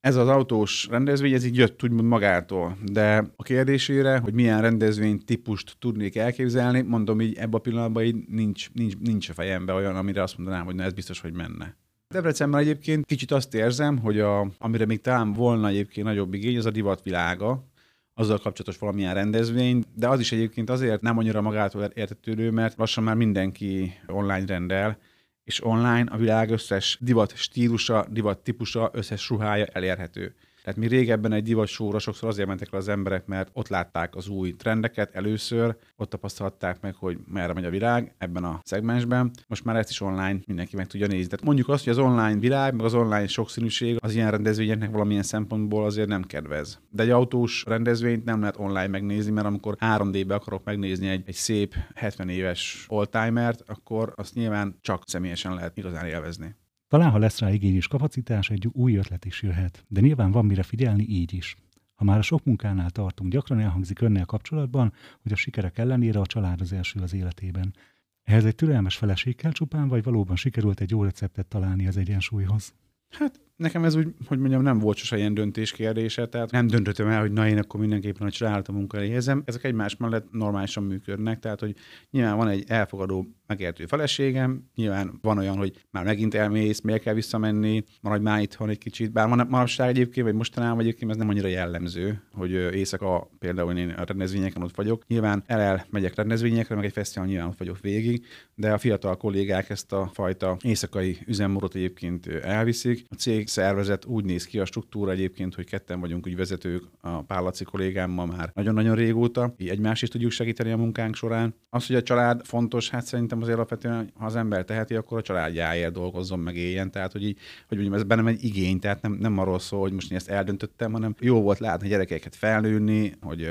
ez 0.00 0.16
az 0.16 0.28
autós 0.28 0.86
rendezvény, 0.90 1.32
ez 1.32 1.44
így 1.44 1.56
jött 1.56 1.82
úgymond 1.82 2.08
magától. 2.08 2.76
De 2.92 3.32
a 3.36 3.42
kérdésére, 3.42 4.18
hogy 4.18 4.32
milyen 4.32 4.60
rendezvény 4.60 5.24
típust 5.24 5.76
tudnék 5.78 6.16
elképzelni, 6.16 6.80
mondom 6.80 7.20
így 7.20 7.36
ebben 7.36 7.54
a 7.54 7.58
pillanatban 7.58 8.02
így 8.02 8.16
nincs, 8.28 8.72
nincs, 8.72 8.96
nincs 8.98 9.28
a 9.28 9.32
fejemben 9.32 9.76
olyan, 9.76 9.96
amire 9.96 10.22
azt 10.22 10.38
mondanám, 10.38 10.64
hogy 10.64 10.74
na 10.74 10.82
ez 10.82 10.92
biztos, 10.92 11.20
hogy 11.20 11.32
menne. 11.32 11.76
Debrecenben 12.08 12.60
egyébként 12.60 13.06
kicsit 13.06 13.30
azt 13.30 13.54
érzem, 13.54 13.98
hogy 13.98 14.20
a, 14.20 14.50
amire 14.58 14.86
még 14.86 15.00
talán 15.00 15.32
volna 15.32 15.68
egyébként 15.68 16.06
nagyobb 16.06 16.34
igény, 16.34 16.58
az 16.58 16.66
a 16.66 16.70
divatvilága, 16.70 17.64
azzal 18.14 18.38
kapcsolatos 18.38 18.78
valamilyen 18.78 19.14
rendezvény, 19.14 19.84
de 19.94 20.08
az 20.08 20.20
is 20.20 20.32
egyébként 20.32 20.70
azért 20.70 21.00
nem 21.00 21.18
annyira 21.18 21.40
magától 21.40 21.84
értetődő, 21.84 22.50
mert 22.50 22.76
lassan 22.76 23.04
már 23.04 23.14
mindenki 23.14 24.00
online 24.06 24.46
rendel, 24.46 24.98
és 25.44 25.64
online 25.64 26.10
a 26.10 26.16
világ 26.16 26.50
összes 26.50 26.98
divat 27.00 27.36
stílusa, 27.36 28.06
divat 28.10 28.38
típusa, 28.38 28.90
összes 28.92 29.28
ruhája 29.28 29.64
elérhető. 29.64 30.34
Tehát 30.62 30.78
mi 30.78 30.86
régebben 30.86 31.32
egy 31.32 31.42
divatsóra 31.42 31.98
sokszor 31.98 32.28
azért 32.28 32.48
mentek 32.48 32.70
le 32.70 32.78
az 32.78 32.88
emberek, 32.88 33.26
mert 33.26 33.50
ott 33.52 33.68
látták 33.68 34.16
az 34.16 34.28
új 34.28 34.56
trendeket 34.56 35.14
először, 35.14 35.76
ott 35.96 36.10
tapasztalták 36.10 36.80
meg, 36.80 36.94
hogy 36.94 37.18
merre 37.26 37.52
megy 37.52 37.64
a 37.64 37.70
világ 37.70 38.14
ebben 38.18 38.44
a 38.44 38.60
szegmensben. 38.64 39.30
Most 39.48 39.64
már 39.64 39.76
ezt 39.76 39.90
is 39.90 40.00
online 40.00 40.38
mindenki 40.46 40.76
meg 40.76 40.86
tudja 40.86 41.06
nézni. 41.06 41.26
Tehát 41.26 41.44
mondjuk 41.44 41.68
azt, 41.68 41.84
hogy 41.84 41.92
az 41.92 41.98
online 41.98 42.38
világ, 42.38 42.74
meg 42.74 42.84
az 42.84 42.94
online 42.94 43.26
sokszínűség 43.26 43.96
az 44.00 44.14
ilyen 44.14 44.30
rendezvényeknek 44.30 44.90
valamilyen 44.90 45.22
szempontból 45.22 45.84
azért 45.84 46.08
nem 46.08 46.22
kedvez. 46.22 46.80
De 46.90 47.02
egy 47.02 47.10
autós 47.10 47.64
rendezvényt 47.66 48.24
nem 48.24 48.40
lehet 48.40 48.58
online 48.58 48.86
megnézni, 48.86 49.32
mert 49.32 49.46
amikor 49.46 49.76
3D-be 49.80 50.34
akarok 50.34 50.64
megnézni 50.64 51.08
egy, 51.08 51.22
egy 51.26 51.34
szép 51.34 51.74
70 51.94 52.28
éves 52.28 52.86
oldtimert, 52.88 53.62
akkor 53.66 54.12
azt 54.16 54.34
nyilván 54.34 54.78
csak 54.80 55.02
személyesen 55.06 55.54
lehet 55.54 55.76
igazán 55.76 56.06
élvezni. 56.06 56.54
Talán, 56.92 57.10
ha 57.10 57.18
lesz 57.18 57.38
rá 57.38 57.52
igény 57.52 57.74
és 57.74 57.88
kapacitás, 57.88 58.50
egy 58.50 58.66
új 58.72 58.96
ötlet 58.96 59.24
is 59.24 59.42
jöhet, 59.42 59.84
de 59.88 60.00
nyilván 60.00 60.30
van 60.30 60.44
mire 60.44 60.62
figyelni 60.62 61.02
így 61.08 61.32
is. 61.32 61.56
Ha 61.94 62.04
már 62.04 62.18
a 62.18 62.22
sok 62.22 62.44
munkánál 62.44 62.90
tartunk, 62.90 63.32
gyakran 63.32 63.60
elhangzik 63.60 64.00
önnel 64.00 64.24
kapcsolatban, 64.24 64.92
hogy 65.22 65.32
a 65.32 65.36
sikerek 65.36 65.78
ellenére 65.78 66.20
a 66.20 66.26
család 66.26 66.60
az 66.60 66.72
első 66.72 67.00
az 67.00 67.14
életében. 67.14 67.74
Ehhez 68.22 68.44
egy 68.44 68.54
türelmes 68.54 68.96
feleség 68.96 69.36
kell 69.36 69.52
csupán, 69.52 69.88
vagy 69.88 70.02
valóban 70.02 70.36
sikerült 70.36 70.80
egy 70.80 70.90
jó 70.90 71.02
receptet 71.02 71.46
találni 71.46 71.86
az 71.86 71.96
egyensúlyhoz? 71.96 72.74
Hát 73.08 73.40
nekem 73.62 73.84
ez 73.84 73.94
úgy, 73.94 74.08
hogy 74.26 74.38
mondjam, 74.38 74.62
nem 74.62 74.78
volt 74.78 74.96
sose 74.96 75.16
ilyen 75.16 75.34
döntés 75.34 75.72
kérdése, 75.72 76.26
tehát 76.26 76.50
nem 76.50 76.66
döntöttem 76.66 77.08
el, 77.08 77.20
hogy 77.20 77.32
na 77.32 77.48
én 77.48 77.58
akkor 77.58 77.80
mindenképpen 77.80 78.26
a 78.26 78.30
család 78.30 78.68
a 78.68 78.72
munka 78.72 78.96
helyezem. 78.96 79.42
Ezek 79.44 79.64
egymás 79.64 79.96
mellett 79.96 80.26
normálisan 80.30 80.84
működnek, 80.84 81.38
tehát 81.38 81.60
hogy 81.60 81.74
nyilván 82.10 82.36
van 82.36 82.48
egy 82.48 82.64
elfogadó, 82.66 83.26
megértő 83.46 83.86
feleségem, 83.86 84.64
nyilván 84.74 85.18
van 85.22 85.38
olyan, 85.38 85.56
hogy 85.56 85.84
már 85.90 86.04
megint 86.04 86.34
elmész, 86.34 86.80
miért 86.80 87.02
kell 87.02 87.14
visszamenni, 87.14 87.84
maradj 88.00 88.22
már 88.22 88.40
itthon 88.40 88.68
egy 88.68 88.78
kicsit, 88.78 89.12
bár 89.12 89.28
manapság 89.28 89.88
egyébként, 89.88 90.26
vagy 90.26 90.34
mostanában 90.34 90.80
egyébként 90.80 91.10
ez 91.10 91.16
nem 91.16 91.28
annyira 91.28 91.48
jellemző, 91.48 92.22
hogy 92.32 92.50
éjszaka 92.50 93.30
például 93.38 93.76
én 93.78 93.90
a 93.90 94.04
rendezvényeken 94.04 94.62
ott 94.62 94.74
vagyok. 94.74 95.06
Nyilván 95.06 95.42
el 95.46 95.86
megyek 95.90 96.14
rendezvényekre, 96.14 96.74
meg 96.74 96.84
egy 96.84 96.92
fesztivál 96.92 97.28
nyilván 97.28 97.48
ott 97.48 97.58
vagyok 97.58 97.80
végig, 97.80 98.26
de 98.54 98.72
a 98.72 98.78
fiatal 98.78 99.16
kollégák 99.16 99.70
ezt 99.70 99.92
a 99.92 100.10
fajta 100.12 100.56
éjszakai 100.62 101.18
üzemmódot 101.26 101.74
egyébként 101.74 102.26
elviszik. 102.26 103.04
A 103.08 103.14
cég 103.14 103.48
szervezet 103.52 104.04
úgy 104.04 104.24
néz 104.24 104.44
ki 104.44 104.58
a 104.58 104.64
struktúra 104.64 105.10
egyébként, 105.10 105.54
hogy 105.54 105.66
ketten 105.66 106.00
vagyunk 106.00 106.26
úgy 106.26 106.36
vezetők 106.36 106.84
a 107.00 107.22
Pállaci 107.22 107.64
kollégámmal 107.64 108.26
már 108.26 108.50
nagyon-nagyon 108.54 108.94
régóta, 108.94 109.54
így 109.58 109.68
egymást 109.68 110.02
is 110.02 110.08
tudjuk 110.08 110.30
segíteni 110.30 110.70
a 110.70 110.76
munkánk 110.76 111.14
során. 111.14 111.54
Az, 111.70 111.86
hogy 111.86 111.96
a 111.96 112.02
család 112.02 112.44
fontos, 112.44 112.90
hát 112.90 113.04
szerintem 113.04 113.40
azért 113.40 113.56
alapvetően, 113.56 114.10
ha 114.14 114.26
az 114.26 114.36
ember 114.36 114.64
teheti, 114.64 114.94
akkor 114.94 115.18
a 115.18 115.22
családjáért 115.22 115.92
dolgozzon 115.92 116.38
meg 116.38 116.56
éljen. 116.56 116.90
Tehát, 116.90 117.12
hogy, 117.12 117.24
így, 117.24 117.38
hogy 117.68 117.76
mondjam, 117.76 117.98
ez 117.98 118.06
bennem 118.06 118.26
egy 118.26 118.44
igény, 118.44 118.78
tehát 118.78 119.02
nem, 119.02 119.12
nem 119.12 119.38
arról 119.38 119.58
szól, 119.58 119.80
hogy 119.80 119.92
most 119.92 120.10
én 120.10 120.16
ezt 120.16 120.28
eldöntöttem, 120.28 120.92
hanem 120.92 121.14
jó 121.20 121.40
volt 121.42 121.58
látni 121.58 121.88
gyerekeket 121.88 122.36
felnőni, 122.36 123.14
hogy 123.20 123.42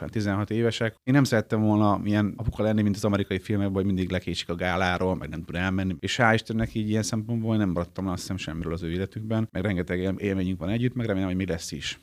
uh, 0.00 0.08
16 0.08 0.50
évesek. 0.50 0.94
Én 1.02 1.14
nem 1.14 1.24
szerettem 1.24 1.60
volna 1.60 2.00
ilyen 2.04 2.34
apuka 2.36 2.62
lenni, 2.62 2.82
mint 2.82 2.96
az 2.96 3.04
amerikai 3.04 3.38
filmekben, 3.38 3.74
hogy 3.74 3.84
mindig 3.84 4.10
lekésik 4.10 4.48
a 4.48 4.54
gáláról, 4.54 5.16
meg 5.16 5.28
nem 5.28 5.44
tud 5.44 5.54
elmenni. 5.54 5.96
És 6.00 6.18
hál' 6.22 6.32
Istennek 6.34 6.74
így 6.74 6.88
ilyen 6.88 7.02
szempontból 7.02 7.56
nem 7.56 7.70
maradtam 7.70 8.08
azt 8.08 8.20
hiszem 8.20 8.36
semmiről 8.36 8.72
az 8.72 8.82
ő 8.82 8.90
életükben 8.90 9.48
meg 9.50 9.62
rengeteg 9.62 10.14
élményünk 10.18 10.58
van 10.58 10.68
együtt, 10.68 10.94
meg 10.94 11.06
remélem, 11.06 11.28
hogy 11.28 11.36
mi 11.36 11.46
lesz 11.46 11.72
is. 11.72 11.98